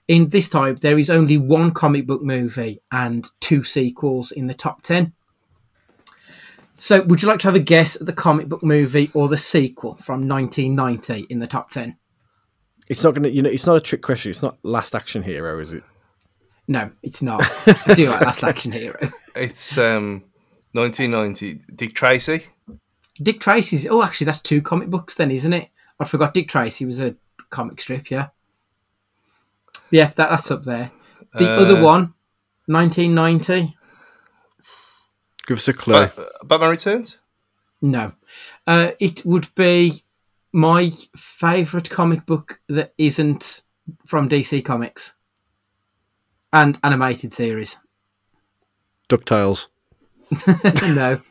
[0.07, 4.55] In this time, there is only one comic book movie and two sequels in the
[4.55, 5.13] top 10.
[6.79, 9.37] So, would you like to have a guess at the comic book movie or the
[9.37, 11.99] sequel from 1990 in the top 10?
[12.87, 13.29] It's not gonna.
[13.29, 14.31] You know, it's not a trick question.
[14.31, 15.83] It's not Last Action Hero, is it?
[16.67, 17.41] No, it's not.
[17.87, 18.97] I do like Last Action Hero.
[19.35, 20.23] It's um,
[20.73, 21.61] 1990.
[21.75, 22.47] Dick Tracy.
[23.21, 23.87] Dick Tracy's.
[23.89, 25.69] Oh, actually, that's two comic books then, isn't it?
[25.99, 27.15] I forgot Dick Tracy was a
[27.49, 28.11] comic strip.
[28.11, 28.27] Yeah,
[29.91, 30.91] yeah, that, that's up there.
[31.37, 32.13] The Uh, other one,
[32.65, 33.75] 1990.
[35.47, 35.93] Give us a clue.
[36.07, 37.17] Ba- Batman Returns.
[37.81, 38.13] No,
[38.65, 40.03] uh, it would be
[40.51, 43.61] my favourite comic book that isn't
[44.05, 45.13] from DC Comics
[46.53, 47.77] and animated series.
[49.09, 49.67] Ducktales.
[50.83, 51.21] no,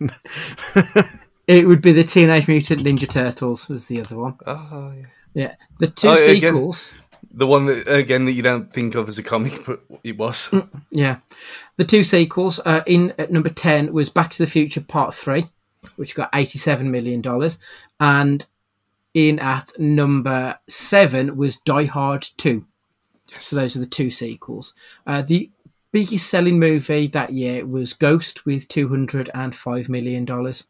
[1.46, 3.68] it would be the Teenage Mutant Ninja Turtles.
[3.68, 4.38] Was the other one?
[4.46, 5.07] Oh, yeah.
[5.35, 6.55] Yeah, the two Oh, yeah, again.
[6.55, 6.94] sequels.
[7.31, 10.50] The one that again that you don't think of as a comic, but it was.
[10.90, 11.18] Yeah,
[11.76, 12.59] the two sequels.
[12.64, 15.46] Uh, in at number ten was Back to the Future Part Three,
[15.96, 17.59] which got eighty-seven million dollars,
[18.00, 18.46] and
[19.12, 22.64] in at number seven was Die Hard Two.
[23.39, 24.75] So those are the two sequels.
[25.07, 25.51] Uh, the
[25.93, 30.65] biggest selling movie that year was Ghost with two hundred and five million dollars.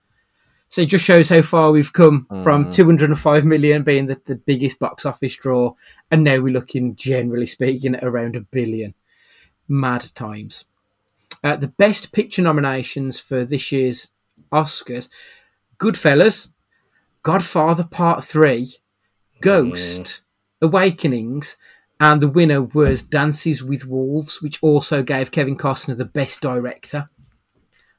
[0.68, 4.80] So it just shows how far we've come from 205 million being the, the biggest
[4.80, 5.74] box office draw,
[6.10, 8.94] and now we're looking, generally speaking, at around a billion.
[9.68, 10.64] Mad times.
[11.44, 14.10] Uh, the best picture nominations for this year's
[14.52, 15.08] Oscars
[15.78, 16.50] Goodfellas,
[17.22, 18.68] Godfather Part 3,
[19.40, 20.22] Ghost,
[20.62, 21.56] Awakenings,
[21.98, 27.08] and the winner was Dances with Wolves, which also gave Kevin Costner the best director.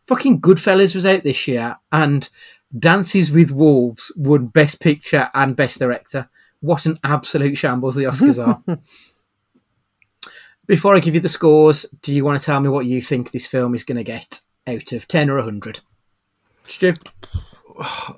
[0.06, 2.30] Fucking Goodfellas was out this year, and
[2.78, 6.30] Dances with Wolves won Best Picture and Best Director.
[6.60, 8.62] What an absolute shambles the Oscars are.
[10.68, 13.32] Before I give you the scores, do you want to tell me what you think
[13.32, 15.80] this film is going to get out of 10 or 100?
[16.68, 16.94] Stu?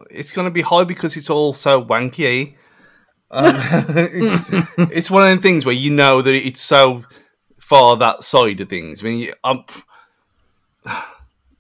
[0.10, 2.56] It's going to be high because it's all so wanky.
[3.32, 3.56] Um,
[3.90, 4.50] it's,
[4.92, 7.04] it's one of them things where you know that it's so
[7.60, 9.04] far that side of things.
[9.04, 9.64] I mean, I'm,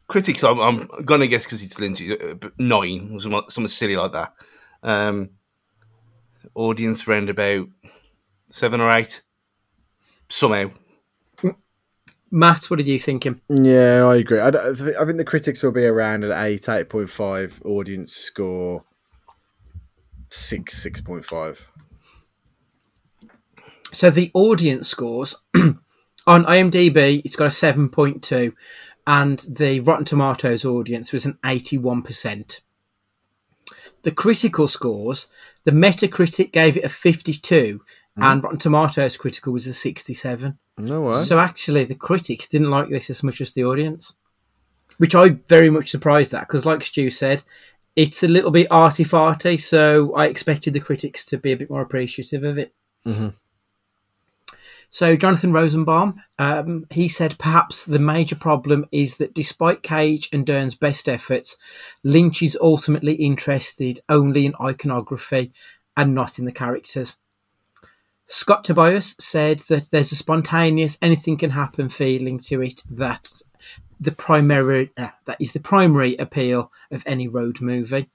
[0.07, 3.95] critics, I'm, I'm going to guess because it's Lindsay, uh, nine or something, something silly
[3.95, 4.33] like that.
[4.81, 5.31] Um,
[6.55, 7.67] audience round about
[8.49, 9.21] seven or eight.
[10.29, 10.71] Somehow.
[12.31, 13.41] Matt, what are you thinking?
[13.49, 14.39] Yeah, I agree.
[14.39, 17.59] I, I I think the critics will be around an eight, eight point five.
[17.65, 18.83] Audience score
[20.29, 21.65] six, six point five.
[23.91, 28.53] So the audience scores on IMDb, it's got a 7.2,
[29.07, 32.61] and the Rotten Tomatoes audience was an 81%.
[34.03, 35.27] The critical scores,
[35.63, 37.81] the Metacritic gave it a 52, mm.
[38.17, 40.57] and Rotten Tomatoes critical was a 67.
[40.77, 41.13] No way.
[41.13, 44.15] So actually, the critics didn't like this as much as the audience,
[44.97, 47.43] which I very much surprised at because, like Stu said,
[47.99, 49.59] it's a little bit arty farty.
[49.59, 52.73] So I expected the critics to be a bit more appreciative of it.
[54.89, 60.45] So Jonathan Rosenbaum, um, he said perhaps the major problem is that despite Cage and
[60.45, 61.57] Dern's best efforts,
[62.01, 65.51] Lynch is ultimately interested only in iconography
[65.97, 67.17] and not in the characters.
[68.27, 73.27] Scott Tobias said that there's a spontaneous, anything can happen feeling to it that
[73.99, 78.07] the primary uh, that is the primary appeal of any road movie.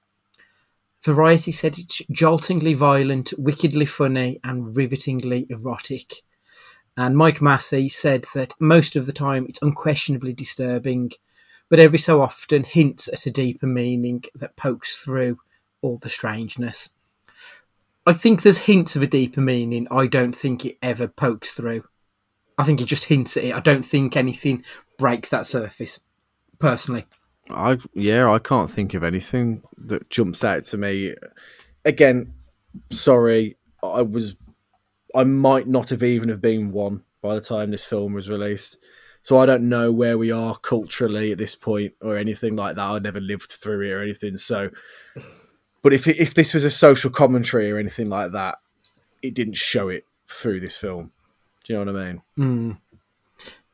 [1.03, 6.23] Variety said it's joltingly violent, wickedly funny, and rivetingly erotic.
[6.97, 11.11] And Mike Massey said that most of the time it's unquestionably disturbing,
[11.69, 15.37] but every so often hints at a deeper meaning that pokes through
[15.81, 16.89] all the strangeness.
[18.07, 19.87] I think there's hints of a deeper meaning.
[19.91, 21.83] I don't think it ever pokes through.
[22.57, 23.53] I think it just hints at it.
[23.53, 24.63] I don't think anything
[24.97, 25.99] breaks that surface,
[26.59, 27.05] personally.
[27.49, 31.13] I yeah, I can't think of anything that jumps out to me.
[31.83, 32.33] Again,
[32.91, 34.35] sorry, I was
[35.13, 38.77] I might not have even have been one by the time this film was released.
[39.21, 42.83] So I don't know where we are culturally at this point or anything like that.
[42.83, 44.37] I never lived through it or anything.
[44.37, 44.69] So,
[45.81, 48.59] but if if this was a social commentary or anything like that,
[49.23, 51.11] it didn't show it through this film.
[51.63, 52.21] Do you know what I mean?
[52.37, 52.77] Mm.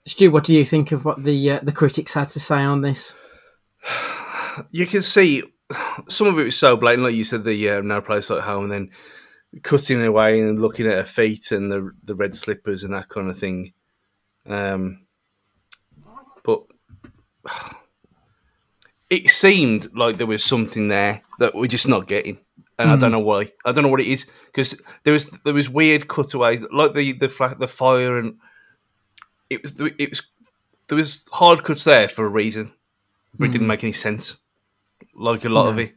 [0.05, 2.81] Stu, what do you think of what the uh, the critics had to say on
[2.81, 3.15] this?
[4.71, 5.43] You can see
[6.09, 8.63] some of it was so blatant, like you said, the uh, no place like home,
[8.63, 8.89] and then
[9.63, 13.29] cutting away and looking at her feet and the the red slippers and that kind
[13.29, 13.73] of thing.
[14.47, 15.05] Um,
[16.43, 16.63] but
[19.09, 22.39] it seemed like there was something there that we're just not getting,
[22.79, 23.51] and I don't know why.
[23.65, 27.11] I don't know what it is because there was there was weird cutaways, like the
[27.11, 28.37] the fla- the fire, and
[29.51, 30.23] it was it was
[30.87, 32.73] there was hard cuts there for a reason,
[33.37, 34.37] but it didn't make any sense,
[35.13, 35.93] like a lot of it.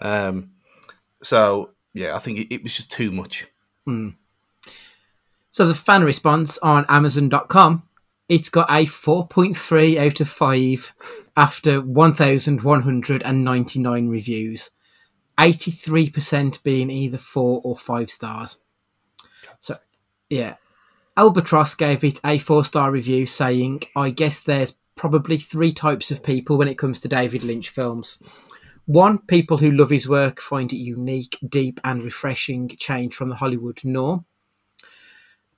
[0.00, 0.50] Um,
[1.22, 3.46] so yeah, I think it, it was just too much.
[5.50, 7.82] So the fan response on Amazon.com,
[8.28, 10.94] it's got a 4.3 out of 5
[11.36, 14.70] after 1,199 reviews.
[15.38, 18.60] 83% being either 4 or 5 stars.
[19.60, 19.76] So,
[20.28, 20.56] yeah.
[21.18, 26.22] Albatross gave it a 4 star review saying, I guess there's probably three types of
[26.22, 28.22] people when it comes to David Lynch films.
[28.86, 33.34] One, people who love his work, find it unique, deep, and refreshing change from the
[33.34, 34.26] Hollywood norm.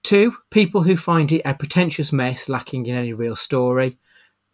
[0.03, 3.99] Two, people who find it a pretentious mess lacking in any real story.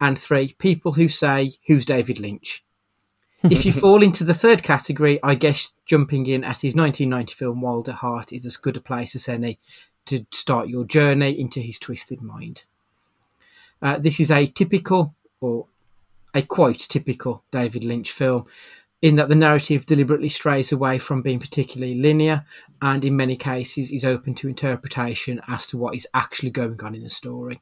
[0.00, 2.64] And three, people who say, Who's David Lynch?
[3.44, 7.60] if you fall into the third category, I guess jumping in at his 1990 film
[7.60, 9.60] Wild at Heart is as good a place as any
[10.06, 12.64] to start your journey into his twisted mind.
[13.82, 15.66] Uh, this is a typical, or
[16.34, 18.46] a quite typical David Lynch film,
[19.02, 22.44] in that the narrative deliberately strays away from being particularly linear
[22.80, 26.94] and in many cases is open to interpretation as to what is actually going on
[26.94, 27.60] in the story.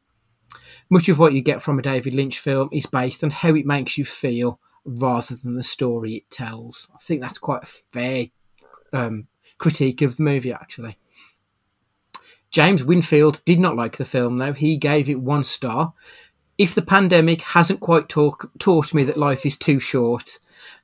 [0.90, 3.66] Much of what you get from a David Lynch film is based on how it
[3.66, 6.88] makes you feel rather than the story it tells.
[6.94, 8.26] I think that's quite a fair
[8.92, 9.26] um,
[9.58, 10.98] critique of the movie, actually.
[12.54, 14.52] James Winfield did not like the film, though.
[14.52, 15.92] He gave it one star.
[16.56, 20.38] If the pandemic hasn't quite talk, taught me that life is too short,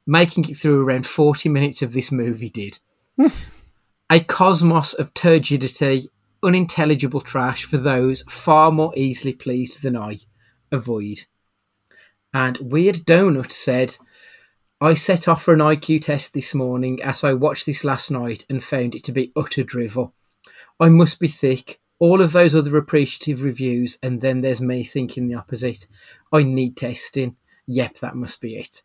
[0.04, 2.80] making it through around 40 minutes of this movie did.
[4.11, 6.09] a cosmos of turgidity,
[6.42, 10.18] unintelligible trash for those far more easily pleased than I.
[10.72, 11.26] Avoid.
[12.35, 13.96] And Weird Donut said,
[14.80, 18.44] I set off for an IQ test this morning as I watched this last night
[18.50, 20.14] and found it to be utter drivel.
[20.81, 21.79] I must be thick.
[21.99, 25.87] All of those other appreciative reviews, and then there's me thinking the opposite.
[26.33, 27.37] I need testing.
[27.66, 28.83] Yep, that must be it.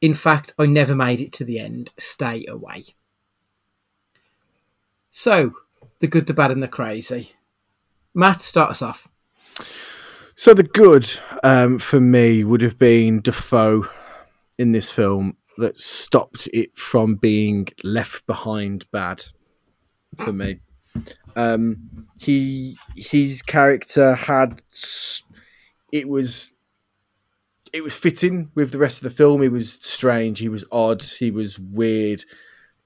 [0.00, 1.90] In fact, I never made it to the end.
[1.98, 2.86] Stay away.
[5.10, 5.52] So,
[6.00, 7.32] the good, the bad, and the crazy.
[8.14, 9.08] Matt, start us off.
[10.34, 11.08] So the good
[11.42, 13.84] um, for me would have been Dafoe
[14.58, 19.24] in this film that stopped it from being left behind bad
[20.16, 20.60] for me.
[21.36, 24.62] Um, he his character had
[25.90, 26.52] it was
[27.72, 29.42] it was fitting with the rest of the film.
[29.42, 32.24] He was strange, he was odd, he was weird,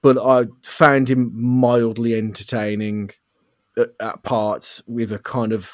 [0.01, 3.11] but I found him mildly entertaining
[3.77, 5.71] at, at parts with a kind of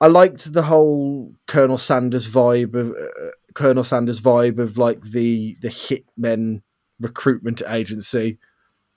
[0.00, 5.56] I liked the whole Colonel Sanders vibe of uh, Colonel Sanders vibe of like the
[5.60, 6.62] the hitmen
[7.00, 8.38] recruitment agency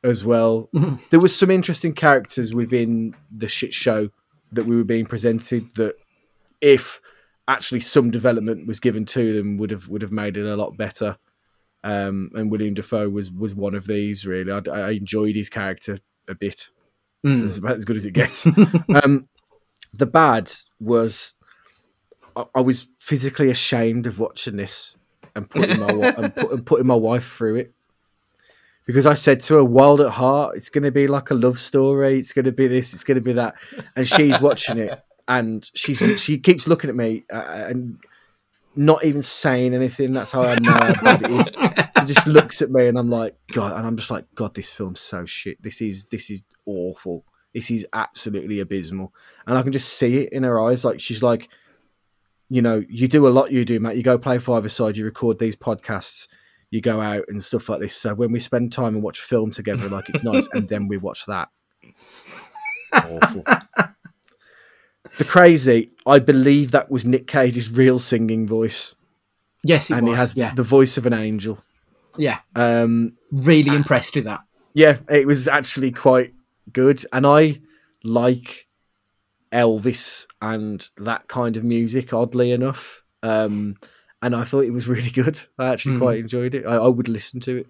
[0.04, 0.70] as well.
[1.10, 4.10] There was some interesting characters within the shit show
[4.52, 5.96] that we were being presented that
[6.60, 7.02] if
[7.48, 10.78] actually some development was given to them would have would have made it a lot
[10.78, 11.18] better.
[11.84, 14.26] Um, and William Dafoe was was one of these.
[14.26, 15.98] Really, I, I enjoyed his character
[16.28, 16.70] a bit.
[17.24, 18.48] It's about as good as it gets.
[19.04, 19.28] um,
[19.94, 21.36] the bad was
[22.36, 24.96] I, I was physically ashamed of watching this
[25.36, 25.88] and putting my
[26.18, 27.74] and, put, and putting my wife through it
[28.92, 31.60] because I said to her, "Wild at Heart, it's going to be like a love
[31.60, 32.20] story.
[32.20, 32.94] It's going to be this.
[32.94, 33.56] It's going to be that,"
[33.96, 37.38] and she's watching it, and she's she keeps looking at me uh,
[37.70, 37.98] and
[38.76, 40.12] not even saying anything.
[40.12, 41.48] That's how I know it is.
[42.00, 44.70] She just looks at me, and I'm like, God, and I'm just like, God, this
[44.70, 45.62] film's so shit.
[45.62, 47.26] This is this is awful.
[47.54, 49.14] This is absolutely abysmal,
[49.48, 50.84] and I can just see it in her eyes.
[50.84, 51.50] Like she's like,
[52.50, 53.52] you know, you do a lot.
[53.52, 53.98] You do, Matt.
[53.98, 54.98] You go play five aside.
[54.98, 56.28] You record these podcasts.
[56.72, 57.96] You go out and stuff like this.
[57.96, 60.88] So when we spend time and watch a film together, like it's nice, and then
[60.88, 61.50] we watch that.
[62.94, 63.44] Awful.
[65.18, 65.92] the crazy.
[66.06, 68.96] I believe that was Nick Cage's real singing voice,
[69.64, 70.16] Yes, it and was.
[70.16, 71.60] he has yeah, the voice of an angel.
[72.18, 72.40] yeah.
[72.56, 74.42] Um, Really impressed with that.
[74.74, 76.34] yeah, it was actually quite
[76.74, 77.60] good, and I
[78.04, 78.68] like
[79.52, 82.14] Elvis and that kind of music.
[82.14, 83.76] Oddly enough, um,
[84.22, 85.42] and I thought it was really good.
[85.58, 86.66] I actually quite enjoyed it.
[86.66, 87.68] I, I would listen to it.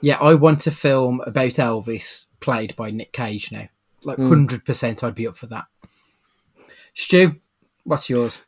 [0.00, 3.68] Yeah, I want a film about Elvis played by Nick Cage now.
[4.04, 4.28] Like Hmm.
[4.28, 5.64] hundred percent, I'd be up for that.
[6.92, 7.36] Stu,
[7.84, 8.42] what's yours?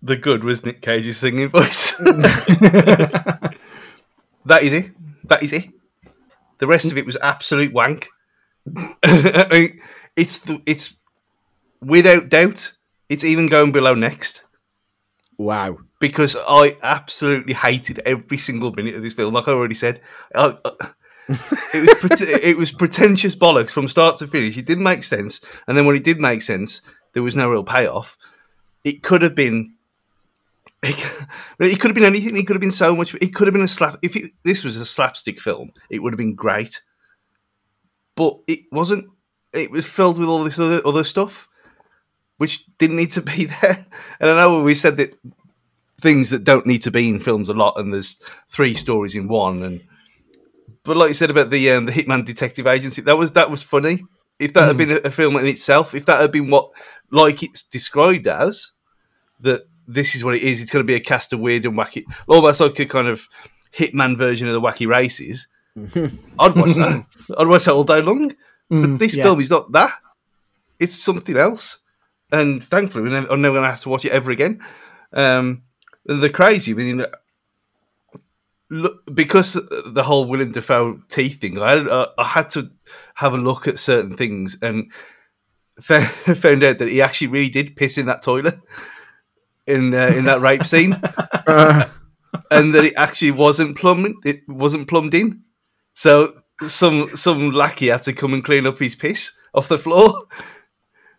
[0.00, 1.92] The good was Nick Cage's singing voice.
[1.96, 3.56] that
[4.62, 4.90] is it.
[5.24, 5.68] That is it.
[6.58, 8.08] The rest of it was absolute wank.
[9.02, 9.80] I mean,
[10.16, 10.96] it's the, it's
[11.80, 12.72] without doubt.
[13.08, 14.44] It's even going below next
[15.36, 15.78] Wow.
[16.02, 19.32] Because I absolutely hated every single minute of this film.
[19.32, 20.00] Like I already said,
[20.34, 20.90] I, I-
[21.72, 24.58] it was pret- it was pretentious bollocks from start to finish.
[24.58, 26.82] It didn't make sense, and then when it did make sense,
[27.12, 28.18] there was no real payoff.
[28.82, 29.74] It could have been.
[31.60, 32.36] It, could have been anything.
[32.36, 33.14] It could have been so much.
[33.14, 33.98] It could have been a slap.
[34.02, 36.82] If it, this was a slapstick film, it would have been great.
[38.16, 39.08] But it wasn't.
[39.52, 41.48] It was filled with all this other other stuff,
[42.38, 43.86] which didn't need to be there.
[44.18, 45.16] And I know we said that
[46.02, 49.28] things that don't need to be in films a lot, and there's three stories in
[49.28, 49.62] one.
[49.62, 49.80] And
[50.82, 53.62] but like you said about the um, the Hitman Detective Agency, that was that was
[53.62, 54.04] funny.
[54.38, 56.70] If that had been a, a film in itself, if that had been what
[57.10, 58.72] like it's described as,
[59.40, 60.60] that this is what it is.
[60.60, 63.28] It's going to be a cast of weird and wacky, almost like a kind of
[63.76, 65.46] Hitman version of the Wacky Races.
[65.76, 67.06] I'd watch that.
[67.38, 68.34] I'd watch that all day long.
[68.68, 69.24] but this yeah.
[69.24, 69.92] film is not that.
[70.78, 71.78] It's something else.
[72.32, 74.60] And thankfully, we're never, I'm never going to have to watch it ever again.
[75.12, 75.62] Um,
[76.04, 77.04] the crazy, I mean,
[78.70, 79.54] look, because
[79.86, 82.70] the whole Willem Dafoe teeth thing, I, uh, I had to
[83.14, 84.90] have a look at certain things and
[85.80, 88.54] found, found out that he actually really did piss in that toilet
[89.66, 90.92] in uh, in that rape scene,
[91.46, 94.16] and that it actually wasn't plumbed.
[94.24, 95.42] It wasn't plumbed in.
[95.94, 100.22] So some some lackey had to come and clean up his piss off the floor.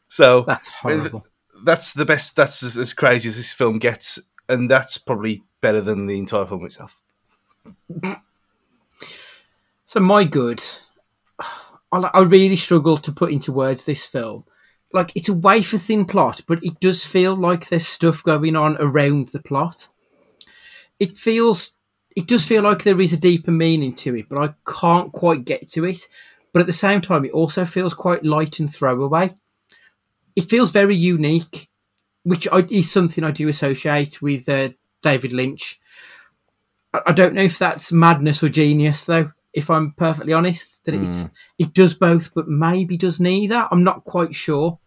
[0.10, 1.28] So That's I mean, horrible.
[1.64, 2.36] that's the best.
[2.36, 4.20] That's as, as crazy as this film gets,
[4.50, 7.02] and that's probably better than the entire film itself.
[9.94, 10.64] So my good,
[11.92, 14.44] I, really struggle to put into words this film.
[14.92, 18.76] Like it's a wafer thin plot, but it does feel like there's stuff going on
[18.80, 19.90] around the plot.
[21.00, 21.74] It feels,
[22.16, 25.46] it does feel like there is a deeper meaning to it, but I can't quite
[25.46, 26.08] get to it.
[26.54, 29.36] But at the same time, it also feels quite light and throwaway.
[30.36, 31.70] It feels very unique,
[32.24, 34.70] which I, is something I do associate with uh,
[35.02, 35.80] David Lynch.
[36.94, 39.32] I I don't know if that's madness or genius, though.
[39.54, 43.68] If I'm perfectly honest, that it's it does both, but maybe does neither.
[43.72, 44.80] I'm not quite sure.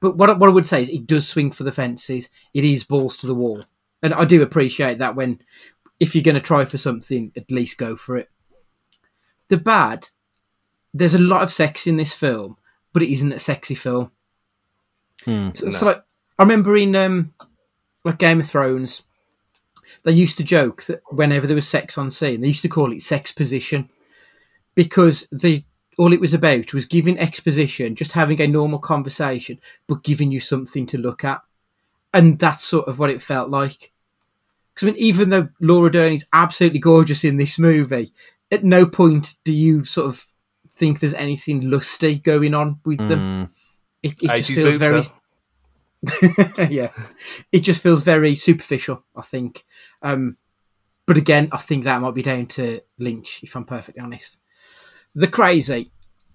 [0.00, 2.28] But what I- what I would say is it does swing for the fences.
[2.54, 3.64] It is balls to the wall,
[4.02, 5.14] and I do appreciate that.
[5.14, 5.40] When
[6.00, 8.30] if you're going to try for something, at least go for it.
[9.48, 10.08] The bad,
[10.94, 12.56] there's a lot of sex in this film,
[12.94, 14.10] but it isn't a sexy film.
[15.54, 16.02] So, so like
[16.40, 17.34] I remember in um,
[18.02, 19.02] like Game of Thrones,
[20.04, 22.92] they used to joke that whenever there was sex on scene, they used to call
[22.92, 23.90] it sex position
[24.74, 25.64] because the
[25.98, 30.40] all it was about was giving exposition, just having a normal conversation, but giving you
[30.40, 31.42] something to look at,
[32.14, 33.92] and that's sort of what it felt like.
[34.72, 38.14] Because I mean, even though Laura Dern is absolutely gorgeous in this movie,
[38.50, 40.24] at no point do you sort of
[40.72, 43.52] think there's anything lusty going on with them.
[44.02, 45.19] It, it just feels very though.
[46.70, 46.90] yeah,
[47.52, 49.04] it just feels very superficial.
[49.14, 49.64] I think,
[50.02, 50.36] um,
[51.06, 54.38] but again, I think that might be down to Lynch, if I'm perfectly honest.
[55.14, 55.90] The crazy.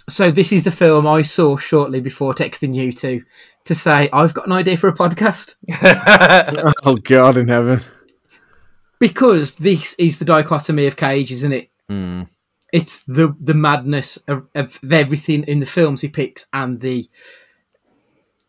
[0.08, 3.24] So this is the film I saw shortly before texting you two
[3.64, 5.56] to say I've got an idea for a podcast
[6.86, 7.80] Oh God in heaven.
[9.00, 11.72] because this is the dichotomy of Cage, isn't it?
[12.72, 17.08] It's the the madness of, of everything in the films he picks and the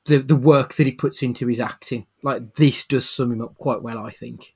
[0.06, 2.06] the the work that he puts into his acting.
[2.22, 4.54] Like this does sum him up quite well, I think.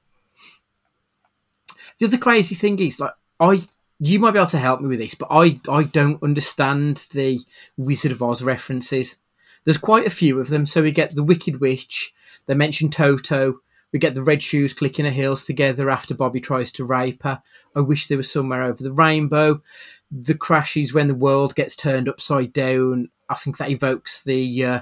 [1.98, 3.66] The other crazy thing is, like, I
[3.98, 7.40] you might be able to help me with this, but I I don't understand the
[7.76, 9.18] Wizard of Oz references.
[9.64, 10.64] There's quite a few of them.
[10.64, 12.14] So we get the Wicked Witch.
[12.46, 13.60] They mention Toto.
[13.92, 17.42] We get the red shoes clicking her heels together after Bobby tries to rape her.
[17.74, 19.62] I wish there was somewhere over the rainbow.
[20.10, 23.10] The crashes when the world gets turned upside down.
[23.28, 24.80] I think that evokes the, uh,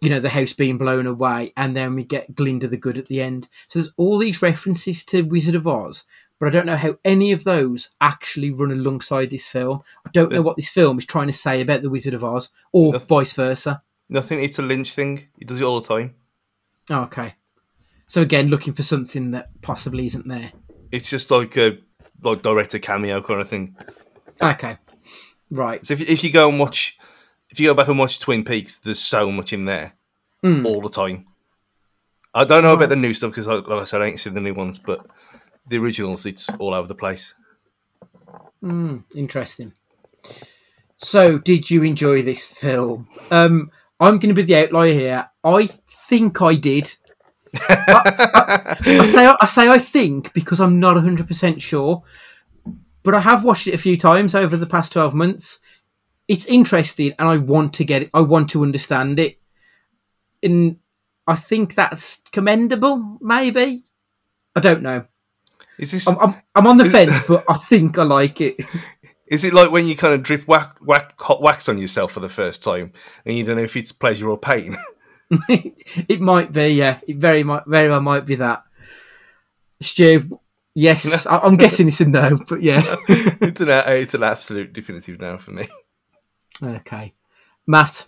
[0.00, 3.06] you know, the house being blown away, and then we get Glinda the Good at
[3.06, 3.48] the end.
[3.68, 6.04] So there's all these references to Wizard of Oz,
[6.38, 9.82] but I don't know how any of those actually run alongside this film.
[10.06, 12.50] I don't know what this film is trying to say about the Wizard of Oz,
[12.72, 13.08] or Nothing.
[13.08, 13.82] vice versa.
[14.08, 14.42] Nothing.
[14.42, 15.28] It's a Lynch thing.
[15.38, 16.14] He does it all the time.
[16.90, 17.34] Oh, okay.
[18.06, 20.50] So again, looking for something that possibly isn't there.
[20.90, 21.78] It's just like a
[22.22, 23.76] like director cameo kind of thing.
[24.42, 24.78] Okay.
[25.50, 25.84] Right.
[25.86, 26.98] So if if you go and watch,
[27.50, 29.92] if you go back and watch Twin Peaks, there's so much in there
[30.42, 30.64] Hmm.
[30.66, 31.26] all the time.
[32.32, 34.40] I don't know about the new stuff because, like I said, I ain't seen the
[34.40, 35.04] new ones, but
[35.68, 37.34] the originals, it's all over the place.
[39.14, 39.72] Interesting.
[40.96, 43.08] So, did you enjoy this film?
[43.30, 45.30] Um, I'm going to be the outlier here.
[45.42, 45.68] I
[46.08, 46.92] think I did.
[47.54, 52.02] I, I- I say I say I think because I'm not 100 percent sure,
[53.02, 55.58] but I have watched it a few times over the past 12 months.
[56.30, 58.10] It's interesting, and I want to get it.
[58.14, 59.40] I want to understand it,
[60.44, 60.76] and
[61.26, 63.18] I think that's commendable.
[63.20, 63.82] Maybe
[64.54, 65.06] I don't know.
[65.76, 68.60] Is this I'm, I'm, I'm on the fence, but I think I like it.
[69.26, 72.20] is it like when you kind of drip whack, whack hot wax on yourself for
[72.20, 72.92] the first time
[73.26, 74.78] and you don't know if it's pleasure or pain?
[75.48, 77.00] it might be, yeah.
[77.08, 78.62] It very might, very well might be that.
[79.80, 80.40] Stu,
[80.74, 82.82] yes, I, I'm guessing it's a no, but yeah.
[83.08, 85.66] it's an it's an absolute definitive no for me.
[86.62, 87.14] Okay,
[87.66, 88.06] Matt.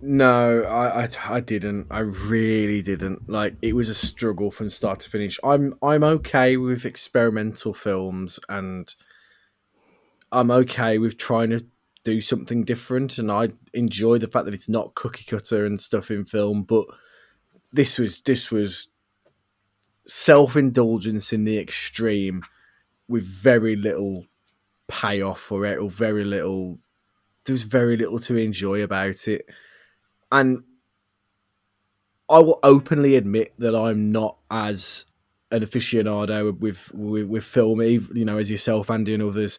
[0.00, 1.88] No, I, I I didn't.
[1.90, 3.28] I really didn't.
[3.28, 5.38] Like it was a struggle from start to finish.
[5.42, 8.94] I'm I'm okay with experimental films and
[10.30, 11.64] I'm okay with trying to
[12.04, 16.10] do something different and I enjoy the fact that it's not cookie cutter and stuff
[16.10, 16.86] in film, but
[17.72, 18.88] this was this was
[20.06, 22.42] self-indulgence in the extreme
[23.08, 24.26] with very little
[24.86, 26.78] payoff for it or very little
[27.48, 29.46] there was very little to enjoy about it
[30.30, 30.62] and
[32.28, 35.06] I will openly admit that I'm not as
[35.50, 39.58] an aficionado with with, with film, you know, as yourself, Andy, and others.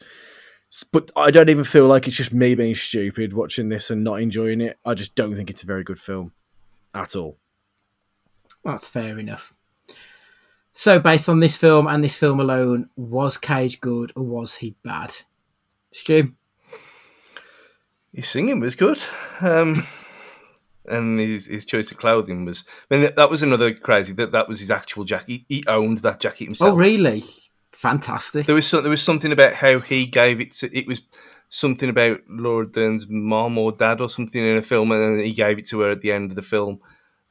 [0.92, 4.22] But I don't even feel like it's just me being stupid watching this and not
[4.22, 4.78] enjoying it.
[4.86, 6.32] I just don't think it's a very good film
[6.94, 7.40] at all.
[8.64, 9.52] That's fair enough.
[10.74, 14.76] So, based on this film and this film alone, was Cage good or was he
[14.84, 15.16] bad?
[15.92, 16.34] Stu?
[18.14, 18.98] His singing was good,
[19.42, 19.86] um,
[20.86, 22.64] and his, his choice of clothing was.
[22.90, 24.14] I mean, that, was another crazy.
[24.14, 25.42] That that was his actual jacket.
[25.48, 26.74] He owned that jacket himself.
[26.74, 27.24] Oh, really?
[27.72, 28.46] Fantastic.
[28.48, 30.76] There was some, there was something about how he gave it to.
[30.76, 31.02] It was
[31.50, 35.32] something about Laura Dern's mom or dad or something in a film, and then he
[35.34, 36.80] gave it to her at the end of the film.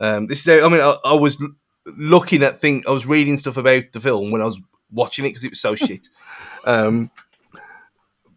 [0.01, 0.61] Um, this is.
[0.61, 1.45] how- I mean, I, I was
[1.87, 2.85] looking at thing.
[2.87, 4.61] I was reading stuff about the film when I was
[4.93, 6.07] watching it because it was so shit.
[6.64, 7.11] Um,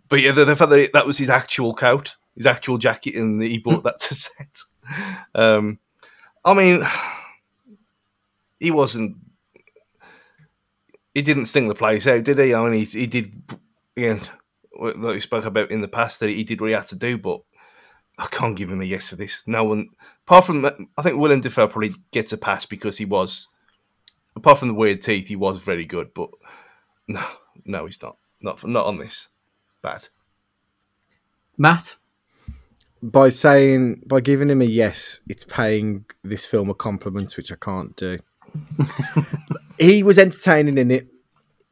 [0.10, 3.16] but yeah, the, the fact that it, that was his actual coat, his actual jacket,
[3.16, 4.60] and he bought that to set.
[5.36, 5.80] Um,
[6.44, 6.86] I mean,
[8.60, 9.18] he wasn't
[11.14, 12.54] he didn't sting the place out, did he?
[12.54, 13.42] I mean, he, he did,
[13.98, 14.22] again,
[14.80, 17.18] like we spoke about in the past, that he did what he had to do,
[17.18, 17.42] but
[18.18, 19.44] I can't give him a yes for this.
[19.46, 19.90] No one,
[20.26, 20.66] apart from,
[20.98, 23.48] I think Willem Dafoe probably gets a pass because he was,
[24.36, 26.30] apart from the weird teeth, he was very good, but
[27.08, 27.26] no,
[27.66, 28.18] no, he's not.
[28.40, 29.28] Not, not on this.
[29.84, 30.08] Bad.
[31.58, 31.98] Matt?
[33.04, 37.56] By saying, by giving him a yes, it's paying this film a compliment, which I
[37.56, 38.20] can't do.
[39.80, 41.08] he was entertaining in it.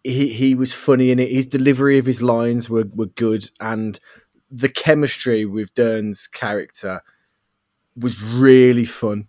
[0.03, 1.31] He he was funny in it.
[1.31, 3.99] His delivery of his lines were, were good, and
[4.49, 7.01] the chemistry with Dern's character
[7.95, 9.27] was really fun.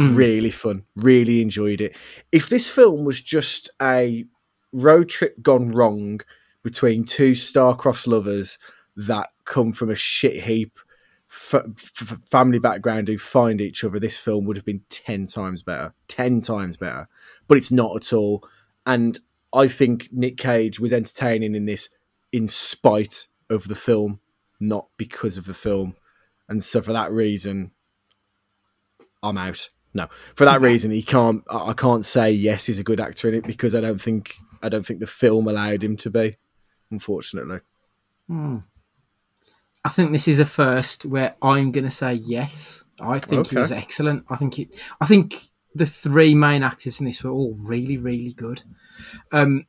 [0.00, 0.16] Mm.
[0.16, 0.84] Really fun.
[0.94, 1.96] Really enjoyed it.
[2.32, 4.24] If this film was just a
[4.72, 6.20] road trip gone wrong
[6.62, 8.58] between two star-crossed lovers
[8.96, 10.78] that come from a shit heap
[11.30, 15.62] f- f- family background who find each other, this film would have been 10 times
[15.62, 15.94] better.
[16.08, 17.08] 10 times better.
[17.48, 18.48] But it's not at all.
[18.86, 19.18] And
[19.52, 21.90] I think Nick Cage was entertaining in this
[22.32, 24.20] in spite of the film,
[24.60, 25.94] not because of the film.
[26.48, 27.72] And so for that reason,
[29.22, 29.70] I'm out.
[29.94, 31.42] No, for that reason, he can't.
[31.50, 34.36] I I can't say yes, he's a good actor in it because I don't think
[34.62, 36.36] I don't think the film allowed him to be.
[36.90, 37.60] Unfortunately,
[38.28, 38.58] hmm.
[39.86, 42.82] I think this is a first where I'm going to say yes.
[43.00, 44.24] I think he was excellent.
[44.28, 44.74] I think it.
[45.00, 45.36] I think
[45.76, 48.64] the three main actors in this were all really, really good.
[49.30, 49.64] Um,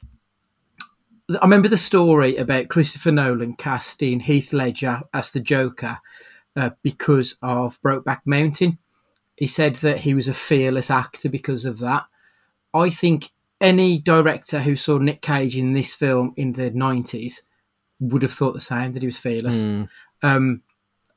[1.30, 6.00] I remember the story about Christopher Nolan casting Heath Ledger as the Joker
[6.56, 8.80] uh, because of Brokeback Mountain.
[9.36, 12.06] He said that he was a fearless actor because of that.
[12.74, 13.30] I think
[13.62, 17.44] any director who saw Nick Cage in this film in the 90s
[18.00, 19.64] would have thought the same, that he was fearless.
[20.22, 20.64] Um,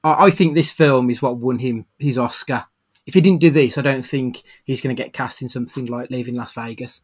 [0.05, 2.66] I, I think this film is what won him his Oscar.
[3.07, 5.86] If he didn't do this, I don't think he's going to get cast in something
[5.86, 7.03] like Leaving Las Vegas.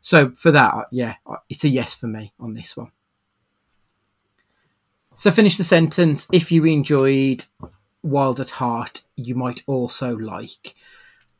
[0.00, 2.90] So for that, uh, yeah, uh, it's a yes for me on this one.
[5.14, 6.28] So finish the sentence.
[6.30, 7.44] If you enjoyed
[8.02, 10.74] Wild at Heart, you might also like.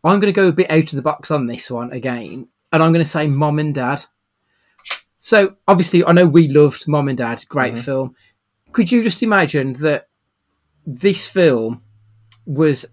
[0.03, 2.83] I'm going to go a bit out of the box on this one again, and
[2.83, 4.05] I'm going to say Mom and Dad.
[5.19, 8.15] So obviously, I know we loved Mom and Dad, great film.
[8.77, 10.09] Could you just imagine that
[10.87, 11.81] this film
[12.45, 12.85] was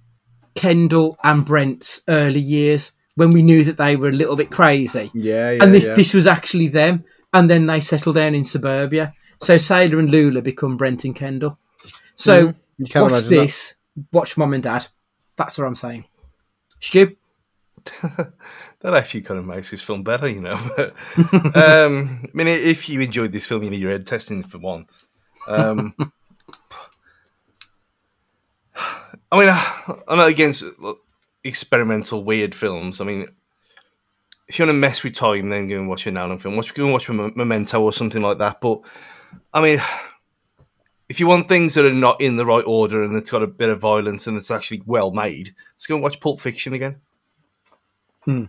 [0.55, 5.11] Kendall and Brent's early years when we knew that they were a little bit crazy?
[5.13, 5.61] Yeah, yeah.
[5.61, 5.93] and this yeah.
[5.93, 7.03] this was actually them,
[7.33, 9.13] and then they settle down in suburbia.
[9.41, 11.59] So Sailor and Lula become Brent and Kendall.
[12.15, 12.53] So.
[12.77, 13.75] You can watch imagine this,
[14.13, 14.87] watch Mom and Dad.
[15.35, 16.05] That's what I'm saying.
[16.79, 17.13] Stu,
[18.83, 20.55] That actually kind of makes this film better, you know.
[21.55, 24.87] um, I mean, if you enjoyed this film, you need your head testing for one.
[25.47, 25.95] Um,
[29.31, 29.49] I mean,
[30.07, 30.63] I'm not against
[31.43, 33.01] experimental, weird films.
[33.01, 33.27] I mean,
[34.47, 36.55] if you want to mess with time, then go and watch a Nolan film.
[36.55, 38.61] Watch, go and watch Mem- Memento or something like that.
[38.61, 38.81] But
[39.53, 39.81] I mean,
[41.09, 43.47] if you want things that are not in the right order and it's got a
[43.47, 46.97] bit of violence and it's actually well made, let's go and watch Pulp Fiction again.
[48.25, 48.45] Hmm.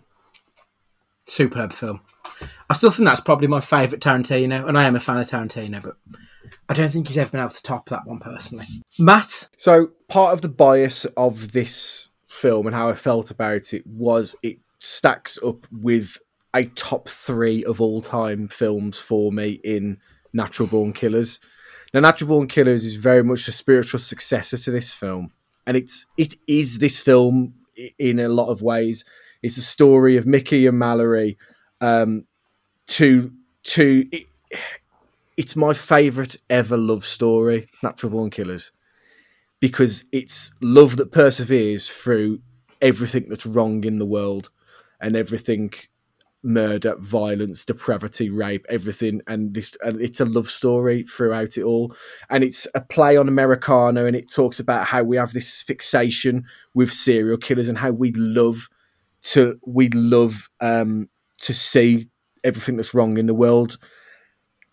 [1.27, 2.01] superb film.
[2.71, 5.83] I still think that's probably my favourite Tarantino, and I am a fan of Tarantino,
[5.83, 5.97] but
[6.69, 8.67] I don't think he's ever been able to top that one personally.
[8.99, 13.87] Matt, So part of the bias of this film and how I felt about it
[13.87, 16.19] was it stacks up with
[16.55, 19.99] a top three of all time films for me in
[20.33, 21.41] Natural Born Killers.
[21.93, 25.29] Now, Natural Born Killers is very much a spiritual successor to this film,
[25.67, 27.55] and it's it is this film
[27.99, 29.05] in a lot of ways.
[29.43, 31.39] It's a story of Mickey and Mallory.
[31.81, 32.27] Um,
[32.87, 33.33] to
[33.65, 34.27] to it,
[35.37, 38.73] it's my favorite ever love story, Natural Born Killers
[39.65, 42.39] because it's love that perseveres through
[42.83, 44.51] everything that's wrong in the world
[45.01, 45.73] and everything
[46.43, 49.23] murder violence depravity rape everything.
[49.27, 51.97] And this and it's a love story throughout it all.
[52.29, 56.45] And it's a play on americana and it talks about how we have this fixation
[56.75, 58.69] with serial killers and how we love
[59.23, 61.09] to we love um
[61.39, 62.07] to see
[62.45, 63.79] everything that's wrong in the world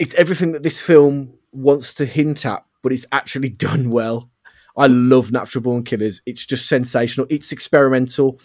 [0.01, 4.29] it's everything that this film wants to hint at but it's actually done well
[4.77, 6.21] I love Natural Born Killers.
[6.25, 7.27] It's just sensational.
[7.29, 8.39] It's experimental.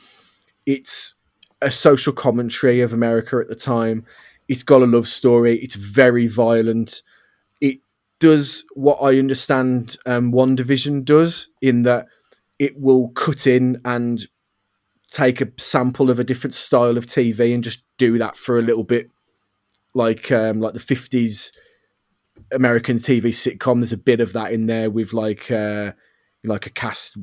[0.66, 1.14] It's
[1.62, 4.04] a social commentary of America at the time.
[4.48, 5.59] It's got a love story.
[5.61, 7.02] It's very violent.
[7.61, 7.78] It
[8.20, 12.07] does what I understand um, WandaVision does in that
[12.59, 14.26] it will cut in and
[15.11, 18.62] take a sample of a different style of TV and just do that for a
[18.62, 19.11] little bit,
[19.97, 21.53] like um, like the fifties
[22.53, 23.80] American TV sitcom.
[23.80, 25.51] There's a bit of that in there with like.
[25.51, 25.92] Uh,
[26.47, 27.16] like a cast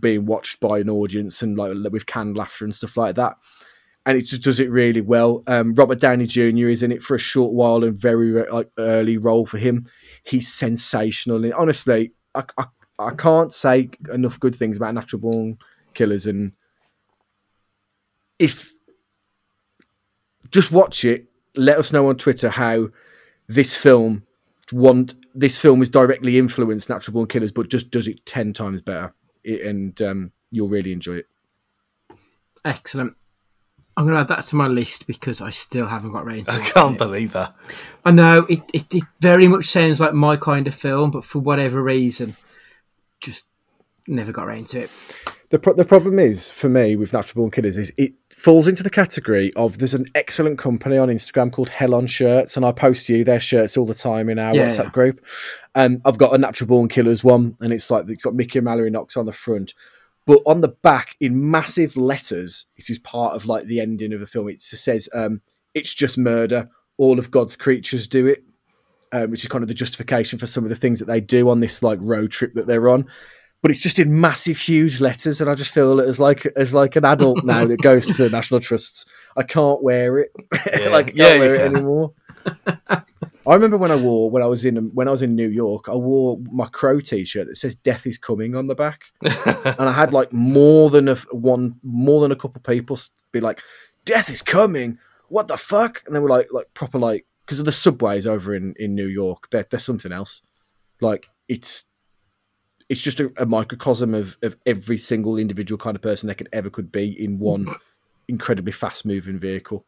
[0.00, 3.36] being watched by an audience and like with canned laughter and stuff like that.
[4.06, 5.42] And it just does it really well.
[5.46, 6.68] Um, Robert Downey Jr.
[6.68, 9.86] is in it for a short while and very like early role for him.
[10.24, 11.42] He's sensational.
[11.44, 12.66] And honestly, I, I,
[12.98, 15.58] I can't say enough good things about Natural Born
[15.94, 16.26] Killers.
[16.26, 16.52] And
[18.38, 18.72] if
[20.50, 21.26] just watch it,
[21.56, 22.88] let us know on Twitter how
[23.48, 24.22] this film
[24.72, 28.80] want this film is directly influenced Natural Born Killers, but just does it ten times
[28.82, 31.26] better, It- and um, you'll really enjoy it.
[32.64, 33.14] excellent.
[33.96, 36.52] I'm going to add that to my list because I still haven't got round to
[36.52, 36.98] I can't it.
[36.98, 37.54] believe that.
[38.04, 41.38] I know it, it, it very much sounds like my kind of film, but for
[41.38, 42.36] whatever reason,
[43.20, 43.46] just
[44.08, 44.90] never got round to it.
[45.50, 48.82] The pro- the problem is for me with Natural Born Killers is it falls into
[48.82, 52.72] the category of there's an excellent company on Instagram called Hell on Shirts, and I
[52.72, 54.90] post you their shirts all the time in our Yeah, WhatsApp yeah.
[54.90, 55.24] group.
[55.74, 58.64] And I've got a Natural Born Killers one, and it's like it's got Mickey and
[58.64, 59.74] Mallory Knox on the front,
[60.26, 64.20] but on the back in massive letters, it is part of like the ending of
[64.20, 64.48] the film.
[64.48, 65.40] It says, um,
[65.74, 66.68] "It's just murder.
[66.96, 68.44] All of God's creatures do it."
[69.12, 71.48] um, which is kind of the justification for some of the things that they do
[71.48, 73.06] on this like road trip that they're on.
[73.64, 76.74] But it's just in massive, huge letters, and I just feel it as like as
[76.74, 79.06] like an adult now that goes to national trusts.
[79.38, 80.32] I can't wear it,
[80.78, 80.90] Yeah.
[80.90, 81.74] like I can't Yeah, wear it can.
[81.76, 82.12] anymore.
[83.46, 85.88] I remember when I wore when I was in when I was in New York,
[85.88, 89.92] I wore my crow T-shirt that says "Death is coming" on the back, and I
[89.92, 92.98] had like more than a one more than a couple people
[93.32, 93.62] be like,
[94.04, 94.98] "Death is coming."
[95.28, 96.02] What the fuck?
[96.06, 99.08] And they were like, like proper like because of the subways over in in New
[99.08, 99.48] York.
[99.50, 100.42] They're, they're something else.
[101.00, 101.84] Like it's
[102.88, 106.48] it's just a, a microcosm of of every single individual kind of person that could
[106.52, 107.66] ever could be in one
[108.28, 109.84] incredibly fast moving vehicle.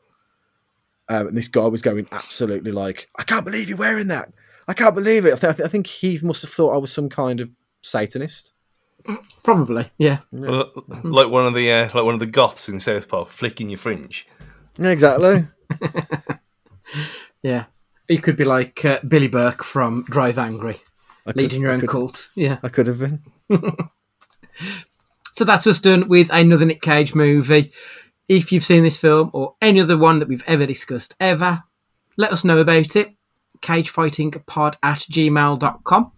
[1.09, 4.33] Um, and this guy was going absolutely like, I can't believe you're wearing that.
[4.67, 5.33] I can't believe it.
[5.45, 7.49] I, th- I think he must have thought I was some kind of
[7.83, 8.53] Satanist.
[9.45, 10.19] Probably, yeah.
[10.35, 10.73] L-
[11.05, 13.79] Like one of the uh, like one of the goths in South Park, flicking your
[13.79, 14.27] fringe.
[14.79, 15.47] Yeah, exactly.
[17.43, 17.67] Yeah.
[18.09, 20.81] he could be like uh, Billy Burke from Drive Angry,
[21.27, 22.29] I could- leading your I own could- cult.
[22.35, 22.59] Yeah.
[22.63, 23.23] I could have been.
[25.33, 27.71] So that's us done with another Nick Cage movie.
[28.27, 31.63] If you've seen this film or any other one that we've ever discussed ever,
[32.17, 33.11] let us know about it.
[33.61, 36.13] cagefightingpod at gmail.com.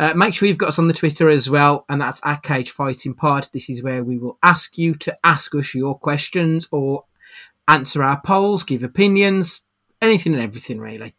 [0.00, 3.52] Uh, make sure you've got us on the Twitter as well, and that's at cagefightingpod.
[3.52, 7.04] This is where we will ask you to ask us your questions or
[7.68, 9.60] answer our polls, give opinions,
[10.02, 11.14] anything and everything really.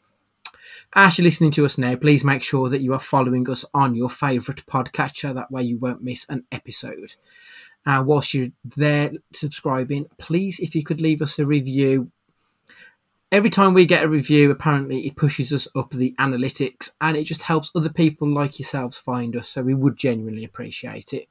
[1.00, 3.94] As you're listening to us now, please make sure that you are following us on
[3.94, 5.32] your favourite podcatcher.
[5.32, 7.14] That way you won't miss an episode.
[7.86, 12.10] And whilst you're there subscribing, please, if you could leave us a review.
[13.32, 17.26] Every time we get a review, apparently it pushes us up the analytics and it
[17.26, 19.50] just helps other people like yourselves find us.
[19.50, 21.28] So we would genuinely appreciate it.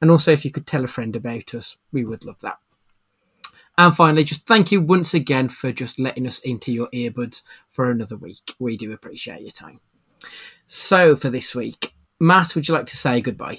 [0.00, 2.58] And also, if you could tell a friend about us, we would love that.
[3.78, 7.88] And finally, just thank you once again for just letting us into your earbuds for
[7.88, 8.56] another week.
[8.58, 9.78] We do appreciate your time.
[10.66, 13.58] So, for this week, Matt, would you like to say goodbye?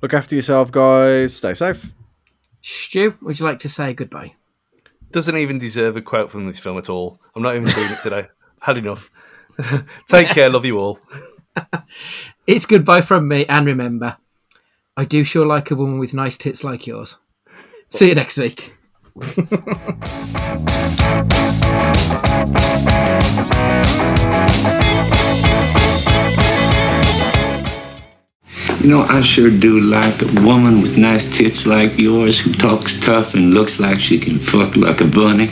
[0.00, 1.36] Look after yourself, guys.
[1.36, 1.92] Stay safe.
[2.62, 4.34] Stu, would you like to say goodbye?
[5.12, 7.20] Doesn't even deserve a quote from this film at all.
[7.36, 8.28] I'm not even doing it today.
[8.60, 9.10] Had enough.
[10.08, 10.48] Take care.
[10.48, 10.98] Love you all.
[12.46, 14.16] It's goodbye from me, and remember,
[14.96, 17.18] I do sure like a woman with nice tits like yours.
[17.88, 18.74] See you next week.
[19.16, 19.22] You
[28.90, 33.34] know, I sure do like a woman with nice tits like yours who talks tough
[33.34, 35.50] and looks like she can fuck like a bunny.